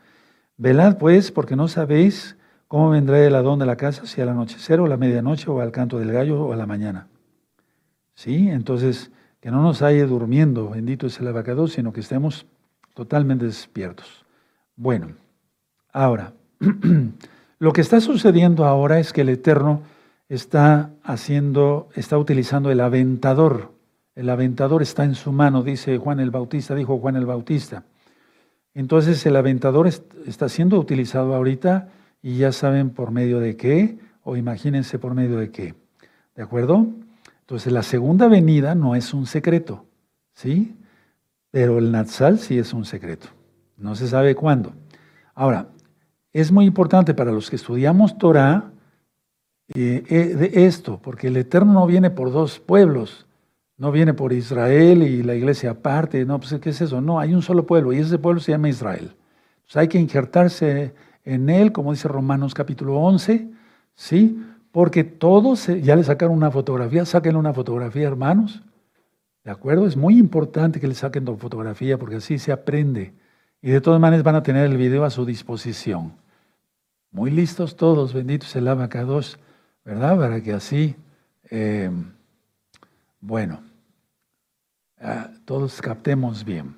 [0.57, 2.35] Velad pues, porque no sabéis
[2.69, 4.05] ¿Cómo vendrá el ladrón de la casa?
[4.05, 6.67] Si al anochecer o a la medianoche o al canto del gallo o a la
[6.67, 7.07] mañana.
[8.13, 8.47] ¿Sí?
[8.47, 9.09] Entonces,
[9.41, 12.45] que no nos haya durmiendo, bendito es el abacado, sino que estemos
[12.93, 14.23] totalmente despiertos.
[14.75, 15.15] Bueno,
[16.03, 16.33] ahora,
[17.59, 19.81] lo que está sucediendo ahora es que el Eterno
[20.29, 23.71] está haciendo, está utilizando el aventador.
[24.15, 27.83] El aventador está en su mano, dice Juan el Bautista, dijo Juan el Bautista.
[28.73, 31.89] Entonces el aventador está siendo utilizado ahorita
[32.21, 35.73] y ya saben por medio de qué, o imagínense por medio de qué.
[36.35, 36.87] ¿De acuerdo?
[37.41, 39.85] Entonces la segunda venida no es un secreto,
[40.33, 40.75] ¿sí?
[41.51, 43.27] Pero el Natsal sí es un secreto.
[43.75, 44.73] No se sabe cuándo.
[45.33, 45.67] Ahora,
[46.33, 48.71] es muy importante para los que estudiamos Torah
[49.73, 53.27] eh, eh, de esto, porque el Eterno no viene por dos pueblos,
[53.77, 57.01] no viene por Israel y la iglesia aparte, no, pues ¿qué es eso?
[57.01, 59.15] No, hay un solo pueblo y ese pueblo se llama Israel.
[59.57, 63.49] Entonces hay que injertarse en él, como dice Romanos capítulo 11,
[63.95, 64.43] ¿sí?
[64.71, 68.63] Porque todos, ya le sacaron una fotografía, saquen una fotografía, hermanos.
[69.43, 69.87] ¿De acuerdo?
[69.87, 73.13] Es muy importante que le saquen la fotografía porque así se aprende.
[73.61, 76.13] Y de todas maneras van a tener el video a su disposición.
[77.11, 79.39] Muy listos todos, benditos el Abacados,
[79.83, 80.17] ¿verdad?
[80.17, 80.95] Para que así,
[81.49, 81.91] eh,
[83.19, 83.61] bueno,
[84.99, 86.77] ah, todos captemos bien.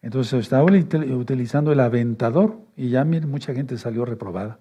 [0.00, 4.58] Entonces estaba utilizando el aventador y ya mucha gente salió reprobada.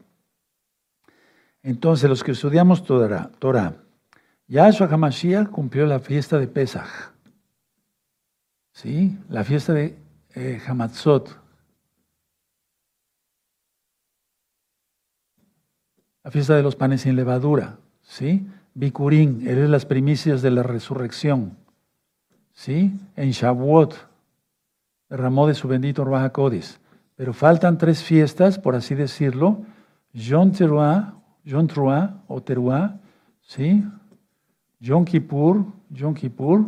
[1.61, 3.76] Entonces los que estudiamos Torah, Torah
[4.47, 7.13] Yahshua HaMashiach cumplió la fiesta de Pesach.
[8.74, 9.18] ¿Sí?
[9.30, 9.97] La fiesta de
[10.36, 11.40] eh, Hamatzot.
[16.24, 17.78] La fiesta de los panes sin levadura.
[18.02, 18.46] ¿Sí?
[18.74, 21.58] Bikurín, él es las primicias de la resurrección.
[22.54, 22.92] ¿Sí?
[23.16, 23.96] En Shavuot
[25.10, 26.34] derramó de su bendito Ruach.
[27.16, 29.64] Pero faltan tres fiestas, por así decirlo,
[30.14, 31.14] Yom Teruah,
[31.44, 32.98] Yom Teruah o Teruah,
[33.42, 33.84] ¿sí?
[34.80, 36.66] Yom Kippur, Yom Kippur,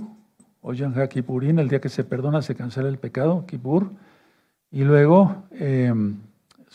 [0.61, 3.89] o Yom HaKippurín, el día que se perdona, se cancela el pecado, Kippur.
[4.71, 6.17] Y luego em,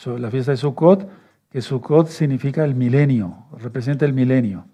[0.07, 1.09] la fiesta de Sukkot,
[1.51, 4.65] que Sukkot significa el milenio, representa el milenio.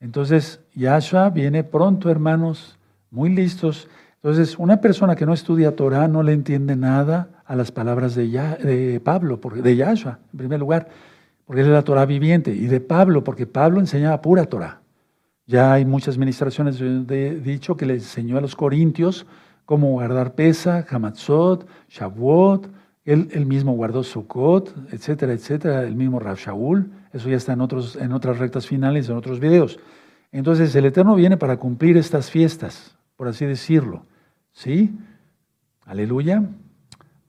[0.00, 2.78] Entonces, Yahshua viene pronto, hermanos,
[3.10, 3.88] muy listos.
[4.22, 8.28] Entonces, una persona que no estudia Torah no le entiende nada a las palabras de,
[8.28, 10.88] de Pablo, de Yahshua, en primer lugar,
[11.44, 14.80] porque él es la Torah viviente, y de Pablo, porque Pablo enseñaba pura Torah.
[15.48, 19.24] Ya hay muchas ministraciones de dicho que le enseñó a los corintios
[19.64, 22.68] cómo guardar pesa, Hamatzot, Shavuot,
[23.06, 27.96] él, mismo guardó Sukkot, etcétera, etcétera, el mismo Rav Shaul, eso ya está en, otros,
[27.96, 29.80] en otras rectas finales, en otros videos.
[30.32, 34.04] Entonces el Eterno viene para cumplir estas fiestas, por así decirlo.
[34.52, 34.94] ¿Sí?
[35.86, 36.44] Aleluya.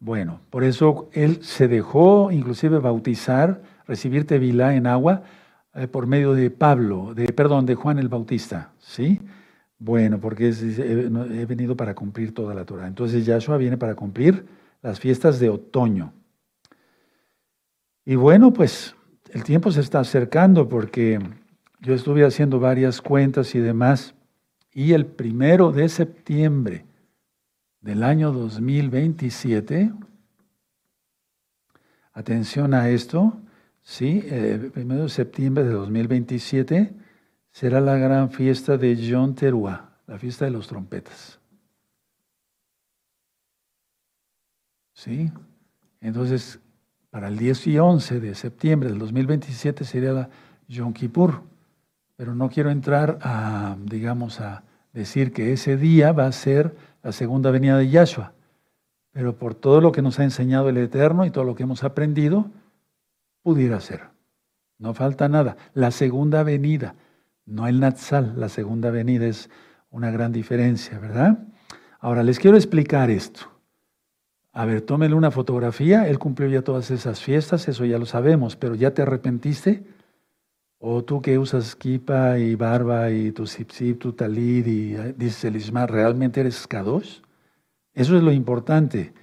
[0.02, 5.24] Bueno, por eso él se dejó inclusive bautizar, recibir tevilá en agua
[5.74, 9.20] eh, por medio de Pablo, de perdón, de Juan el Bautista, ¿sí?
[9.78, 12.88] Bueno, porque he venido para cumplir toda la Torah.
[12.88, 14.46] Entonces Yahshua viene para cumplir
[14.82, 16.12] las fiestas de otoño.
[18.04, 18.96] Y bueno, pues
[19.32, 21.20] el tiempo se está acercando porque
[21.80, 24.16] yo estuve haciendo varias cuentas y demás.
[24.74, 26.86] Y el primero de septiembre
[27.82, 29.94] del año 2027,
[32.14, 33.40] atención a esto,
[33.90, 36.94] sí, el primero de septiembre de 2027
[37.52, 41.40] será la gran fiesta de John Teruá, la fiesta de los trompetas.
[44.94, 45.32] ¿Sí?
[46.02, 46.60] Entonces,
[47.10, 50.30] para el 10 y 11 de septiembre del 2027 sería la
[50.68, 51.50] Yom Kippur
[52.20, 57.14] pero no quiero entrar a, digamos, a decir que ese día va a ser la
[57.14, 58.34] segunda venida de Yahshua.
[59.14, 61.86] Pero por todo lo que nos ha enseñado el Eterno y todo lo que hemos
[61.86, 62.52] aprendido,
[63.42, 64.10] pudiera ser.
[64.78, 65.58] No falta nada.
[65.74, 66.96] La segunda venida,
[67.46, 69.50] no el Natsal, la segunda venida es
[69.90, 71.40] una gran diferencia, ¿verdad?
[72.00, 73.42] Ahora, les quiero explicar esto.
[74.52, 78.56] A ver, tómele una fotografía, él cumplió ya todas esas fiestas, eso ya lo sabemos,
[78.56, 79.84] pero ¿ya te arrepentiste?
[80.80, 83.70] O tú que usas kipa y barba y tu zip
[84.00, 87.20] tu talid y eh, dices el isma, ¿realmente eres kadosh?
[87.94, 89.14] Eso es lo importante,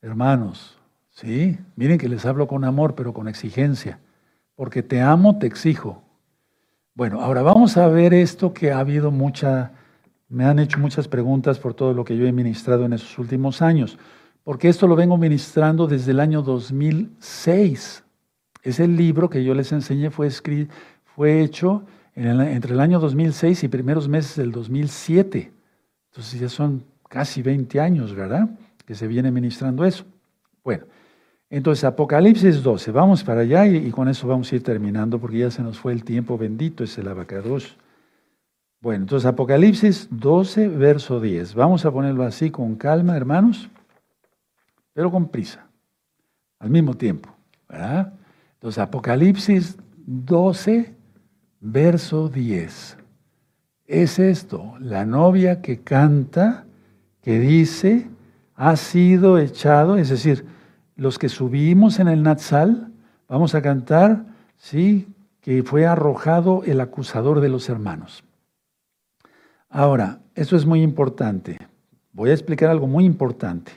[0.00, 0.81] hermanos.
[1.22, 4.00] Sí, miren que les hablo con amor, pero con exigencia.
[4.56, 6.02] Porque te amo, te exijo.
[6.94, 9.70] Bueno, ahora vamos a ver esto que ha habido mucha,
[10.28, 13.62] me han hecho muchas preguntas por todo lo que yo he ministrado en esos últimos
[13.62, 13.98] años.
[14.42, 18.02] Porque esto lo vengo ministrando desde el año 2006.
[18.64, 20.74] Ese libro que yo les enseñé fue escrito
[21.14, 25.52] fue hecho entre el año 2006 y primeros meses del 2007.
[26.10, 28.48] Entonces ya son casi 20 años, ¿verdad?
[28.84, 30.04] Que se viene ministrando eso.
[30.64, 30.86] Bueno,
[31.54, 35.50] entonces Apocalipsis 12, vamos para allá y, con eso vamos a ir terminando porque ya
[35.50, 37.76] se nos fue el tiempo, bendito es el abacados.
[38.80, 41.54] Bueno, entonces Apocalipsis 12, verso 10.
[41.54, 43.68] Vamos a ponerlo así con calma, hermanos,
[44.94, 45.66] pero con prisa,
[46.58, 47.28] al mismo tiempo.
[47.68, 49.76] Entonces Apocalipsis
[50.06, 50.94] 12,
[51.60, 52.96] verso 10.
[53.84, 56.64] Es esto, la novia que canta,
[57.20, 58.08] que dice,
[58.54, 60.46] ha sido echado, es decir,
[61.02, 62.92] los que subimos en el Natsal,
[63.28, 64.24] vamos a cantar,
[64.56, 65.08] sí,
[65.40, 68.22] que fue arrojado el acusador de los hermanos.
[69.68, 71.58] Ahora, esto es muy importante.
[72.12, 73.72] Voy a explicar algo muy importante.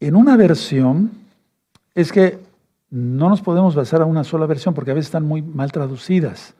[0.00, 1.12] En una versión,
[1.94, 2.38] es que
[2.90, 6.54] no nos podemos basar a una sola versión porque a veces están muy mal traducidas.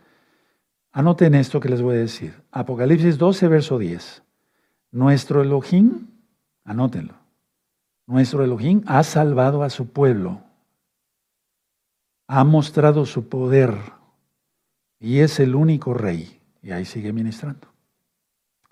[0.93, 2.32] Anoten esto que les voy a decir.
[2.53, 4.22] Apocalipsis 12, verso 10.
[4.93, 6.07] Nuestro Elohim,
[6.64, 7.17] anótenlo,
[8.09, 10.40] nuestro Elohim ha salvado a su pueblo,
[12.26, 13.76] ha mostrado su poder
[14.98, 16.40] y es el único rey.
[16.62, 17.68] Y ahí sigue ministrando.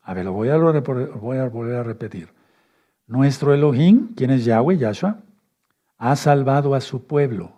[0.02, 2.30] A ver, lo voy a, a volver a repetir.
[3.06, 5.20] Nuestro Elohim, ¿quién es Yahweh, Yahshua?
[5.98, 7.52] ha salvado a su pueblo.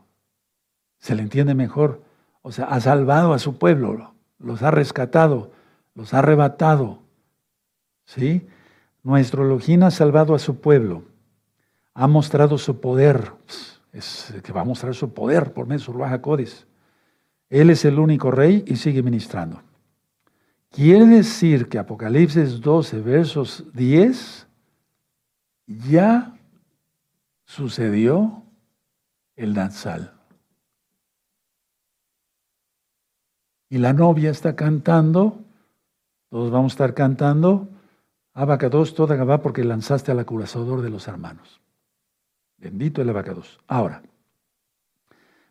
[0.98, 2.02] Se le entiende mejor.
[2.42, 5.52] O sea, ha salvado a su pueblo, los ha rescatado,
[5.94, 7.00] los ha arrebatado.
[8.04, 8.48] ¿Sí?
[9.02, 11.07] Nuestro Elohim ha salvado a su pueblo.
[11.98, 13.32] Ha mostrado su poder.
[13.92, 16.64] Es que va a mostrar su poder por medio de su
[17.50, 19.60] Él es el único rey y sigue ministrando.
[20.70, 24.46] Quiere decir que Apocalipsis 12, versos 10,
[25.66, 26.38] ya
[27.44, 28.44] sucedió
[29.34, 30.12] el danzal.
[33.70, 35.40] Y la novia está cantando,
[36.28, 37.68] todos vamos a estar cantando,
[38.34, 41.60] Abacados toda Gabá porque lanzaste al acusador de los hermanos.
[42.58, 43.58] Bendito el Abacados.
[43.66, 44.02] Ahora,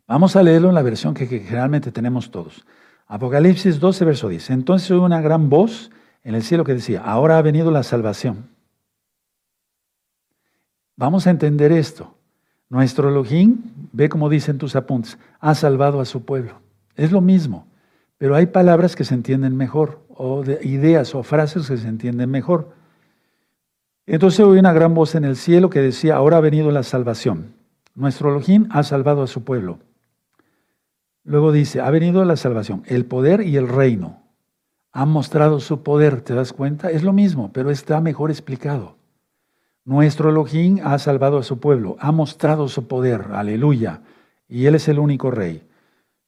[0.08, 2.66] vamos a leerlo en la versión que, generalmente tenemos todos.
[3.08, 4.50] Apocalipsis 12, verso 10.
[4.52, 5.90] Entonces hubo una gran voz
[6.24, 8.50] en el cielo que decía, ahora ha venido la salvación
[10.98, 12.16] Vamos a entender esto.
[12.70, 13.62] Nuestro Elohim,
[13.94, 16.60] ve como dicen tus apuntes, ha salvado a su pueblo.
[16.96, 17.68] Es lo mismo,
[18.18, 22.74] pero hay palabras que se entienden mejor, o ideas o frases que se entienden mejor.
[24.08, 27.54] Entonces oí una gran voz en el cielo que decía, ahora ha venido la salvación.
[27.94, 29.80] Nuestro Elohim ha salvado a su pueblo.
[31.26, 34.24] Luego dice, ha venido la salvación, el poder y el reino.
[34.94, 36.90] Ha mostrado su poder, ¿te das cuenta?
[36.90, 38.96] Es lo mismo, pero está mejor explicado.
[39.84, 44.02] Nuestro Elohim ha salvado a su pueblo, ha mostrado su poder, aleluya,
[44.48, 45.68] y Él es el único rey.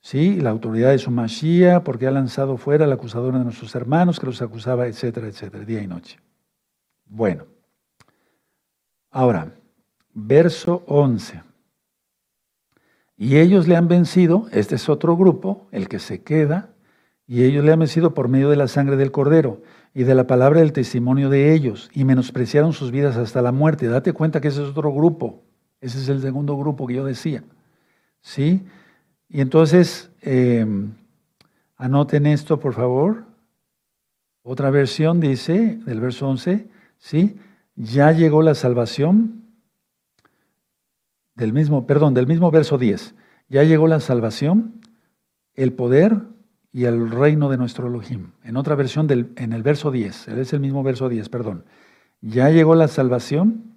[0.02, 4.20] Sí, la autoridad de su Mashiach, porque ha lanzado fuera al acusador de nuestros hermanos
[4.20, 6.20] que los acusaba, etcétera, etcétera, día y noche.
[7.06, 7.46] Bueno,
[9.12, 9.53] ahora,
[10.14, 11.43] verso 11.
[13.18, 16.70] Y ellos le han vencido, este es otro grupo, el que se queda,
[17.28, 19.62] y ellos le han vencido por medio de la sangre del cordero
[19.93, 23.88] y de la palabra del testimonio de ellos, y menospreciaron sus vidas hasta la muerte.
[23.88, 25.43] Date cuenta que ese es otro grupo,
[25.82, 27.43] ese es el segundo grupo que yo decía.
[28.22, 28.66] ¿Sí?
[29.28, 30.93] Y entonces, em,
[31.78, 33.26] anoten esto, por favor.
[34.43, 37.38] Otra versión dice, del verso 11, ¿sí?
[37.80, 39.46] Ya llegó la salvación,
[41.36, 43.16] del mismo, perdón, del mismo verso 10.
[43.48, 44.82] Ya llegó la salvación,
[45.56, 46.18] el poder,
[46.74, 48.32] y el reino de nuestro Elohim.
[48.44, 51.64] En otra versión, del, en el verso 10, es el mismo verso 10, perdón.
[52.20, 53.76] Ya llegó la salvación,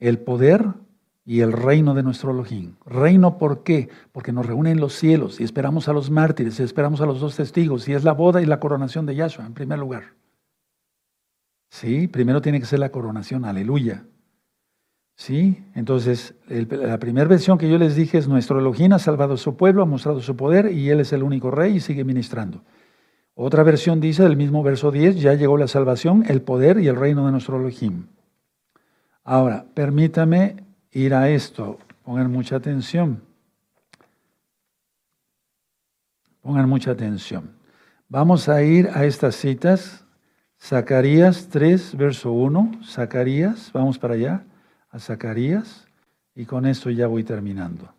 [0.00, 0.66] el poder
[1.24, 2.74] y el reino de nuestro Elohim.
[2.84, 3.88] Reino, ¿por qué?
[4.12, 7.36] Porque nos reúnen los cielos y esperamos a los mártires, y esperamos a los dos
[7.36, 10.12] testigos, y es la boda y la coronación de Yahshua, en primer lugar.
[11.74, 14.04] Sí, primero tiene que ser la coronación, aleluya.
[15.16, 15.66] ¿Sí?
[15.74, 19.82] Entonces, la primera versión que yo les dije es, nuestro Elohim ha salvado su pueblo,
[19.82, 22.62] ha mostrado su poder y Él es el único rey y sigue ministrando.
[23.34, 26.94] Otra versión dice del mismo verso 10, ya llegó la salvación, el poder y el
[26.94, 28.06] reino de nuestro Elohim.
[29.24, 30.62] Ahora, permítame
[30.92, 33.20] ir a esto, pongan mucha atención.
[36.40, 37.50] Pongan mucha atención.
[38.08, 40.03] Vamos a ir a estas citas.
[40.64, 42.80] Zacarías 3, verso 1.
[42.86, 44.44] Zacarías, vamos para allá,
[44.88, 45.86] a Zacarías.
[46.34, 47.92] Y con esto ya voy terminando.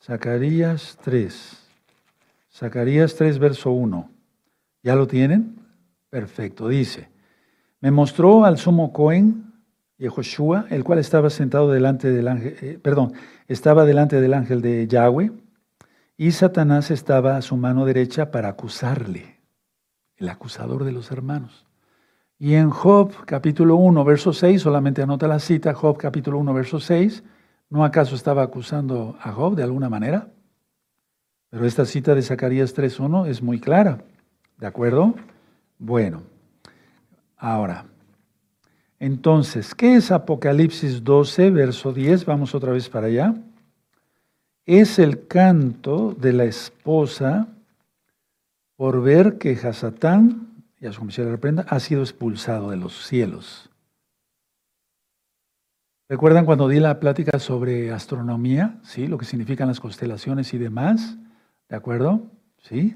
[0.00, 1.66] Zacarías 3.
[2.52, 4.08] Zacarías 3, verso 1.
[4.84, 5.58] ¿Ya lo tienen?
[6.10, 6.68] Perfecto.
[6.68, 7.08] Dice,
[7.80, 9.52] me mostró al sumo Cohen,
[9.98, 13.14] Yehoshua, el cual estaba sentado delante del ángel, eh, perdón,
[13.48, 15.32] estaba delante del ángel de Yahweh,
[16.16, 19.33] y Satanás estaba a su mano derecha para acusarle,
[20.16, 21.66] el acusador de los hermanos.
[22.38, 26.80] Y en Job capítulo 1, verso 6, solamente anota la cita, Job capítulo 1, verso
[26.80, 27.22] 6,
[27.70, 30.28] ¿no acaso estaba acusando a Job de alguna manera?
[31.50, 33.98] Pero esta cita de Zacarías 3.1 es muy clara,
[34.58, 35.14] ¿de acuerdo?
[35.78, 36.22] Bueno,
[37.36, 37.86] ahora,
[38.98, 42.24] entonces, ¿qué es Apocalipsis 12, verso 10?
[42.24, 43.34] Vamos otra vez para allá
[44.66, 47.48] es el canto de la esposa
[48.84, 53.70] por ver que Hasatán, y a su le reprenda, ha sido expulsado de los cielos.
[56.06, 58.78] ¿Recuerdan cuando di la plática sobre astronomía?
[58.82, 59.06] ¿Sí?
[59.06, 61.16] Lo que significan las constelaciones y demás.
[61.70, 62.30] ¿De acuerdo?
[62.58, 62.94] ¿Sí?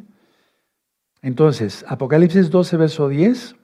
[1.23, 3.57] Entonces, Apocalipsis 12, verso 10.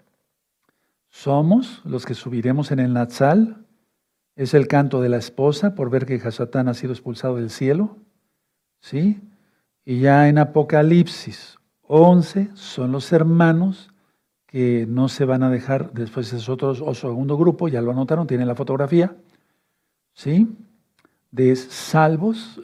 [1.10, 3.66] Somos los que subiremos en el Natsal
[4.34, 7.98] es el canto de la esposa por ver que Hasatán ha sido expulsado del cielo.
[8.80, 9.20] ¿Sí?
[9.84, 13.91] Y ya en Apocalipsis 11 son los hermanos
[14.47, 18.26] que no se van a dejar, después es otro, o segundo grupo, ya lo anotaron,
[18.26, 19.16] tienen la fotografía,
[20.12, 20.49] ¿sí?
[21.30, 22.61] De salvos,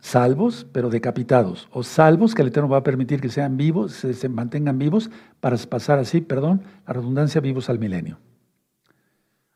[0.00, 4.12] salvos, pero decapitados, o salvos que el Eterno va a permitir que sean vivos, se,
[4.12, 8.18] se mantengan vivos, para pasar así, perdón, la redundancia, vivos al milenio.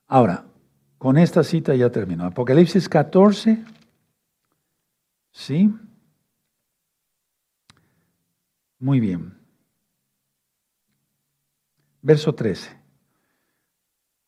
[0.07, 0.45] Ahora,
[1.05, 2.25] con esta cita ya termino.
[2.25, 3.63] Apocalipsis 14.
[5.33, 5.71] ¿Sí?
[8.85, 9.33] Muy bien.
[12.03, 12.69] Verso 13.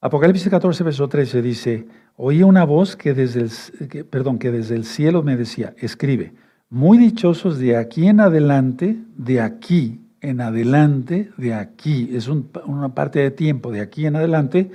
[0.01, 1.87] Apocalipsis 14, verso 13 dice,
[2.17, 6.33] oí una voz que desde el, perdón, que desde el cielo me decía, escribe,
[6.71, 13.19] muy dichosos de aquí en adelante, de aquí en adelante, de aquí, es una parte
[13.19, 14.71] de tiempo, de aquí en adelante,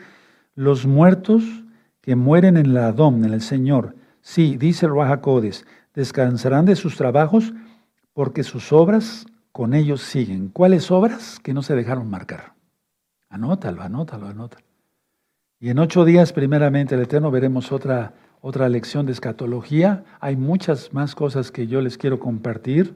[0.53, 1.43] los muertos
[2.01, 3.95] que mueren en la Adón, en el Señor.
[4.21, 5.65] Sí, dice el Rajacodes,
[5.95, 7.51] descansarán de sus trabajos
[8.13, 10.49] porque sus obras con ellos siguen.
[10.49, 11.39] ¿Cuáles obras?
[11.39, 12.53] Que no se dejaron marcar.
[13.29, 14.65] Anótalo, anótalo, anótalo.
[15.59, 20.03] Y en ocho días, primeramente, el Eterno, veremos otra, otra lección de escatología.
[20.19, 22.95] Hay muchas más cosas que yo les quiero compartir.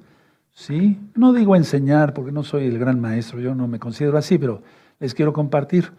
[0.51, 0.99] ¿sí?
[1.14, 4.64] No digo enseñar, porque no soy el gran maestro, yo no me considero así, pero
[4.99, 5.91] les quiero compartir.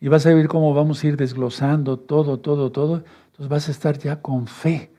[0.00, 3.04] Y vas a ver cómo vamos a ir desglosando todo, todo, todo.
[3.26, 4.92] Entonces vas a estar ya con fe.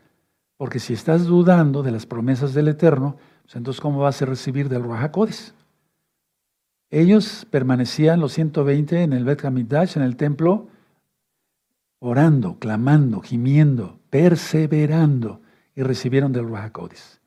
[0.58, 3.18] Porque si estás dudando de las promesas del Eterno,
[3.54, 5.54] entonces ¿cómo vas a recibir del Rahakodes?
[6.90, 10.68] Ellos permanecían los 120 en el Bet Hamidash, en el templo,
[12.00, 15.42] orando, clamando, gimiendo, perseverando,
[15.76, 17.22] y recibieron del Rahakodes.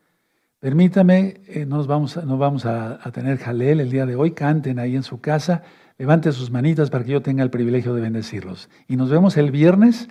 [0.58, 4.32] Permítame, eh, no, nos vamos, no vamos a, a tener jalel el día de hoy,
[4.32, 5.62] canten ahí en su casa,
[5.98, 8.70] Levante sus manitas para que yo tenga el privilegio de bendecirlos.
[8.86, 10.08] Y nos vemos el viernes,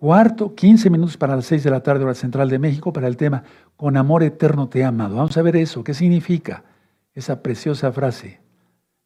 [0.00, 3.18] cuarto, 15 minutos para las 6 de la tarde, hora central de México, para el
[3.18, 3.44] tema
[3.76, 5.16] Con amor eterno te he amado.
[5.16, 6.64] Vamos a ver eso, ¿qué significa
[7.14, 8.40] esa preciosa frase?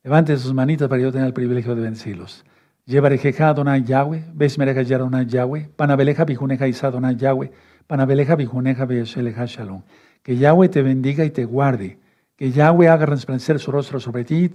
[0.04, 2.44] Levante sus manitas para que yo tenga el privilegio de bendecirlos.
[2.86, 7.50] Llevarejeja Adonai Yahweh, Besmereja Adonai Yahweh, Panabeleja Bijuneja Isa Yahweh,
[7.88, 8.86] Panabeleja Bijuneja
[9.46, 9.82] Shalom.
[10.22, 11.98] Que Yahweh te bendiga y te guarde.
[12.36, 14.52] Que Yahweh haga resplandecer su rostro sobre ti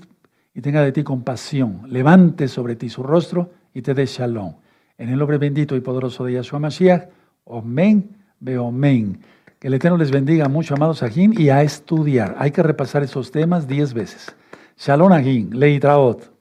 [0.53, 4.53] y tenga de ti compasión, levante sobre ti su rostro y te dé shalom.
[4.99, 7.07] En el nombre bendito y poderoso de Yahshua Mashiach,
[7.45, 9.21] Omen, Beomen.
[9.57, 12.35] Que el Eterno les bendiga mucho, amados Ajín, y a estudiar.
[12.37, 14.35] Hay que repasar esos temas diez veces.
[14.77, 16.38] Shalom Ajín, Leitraot.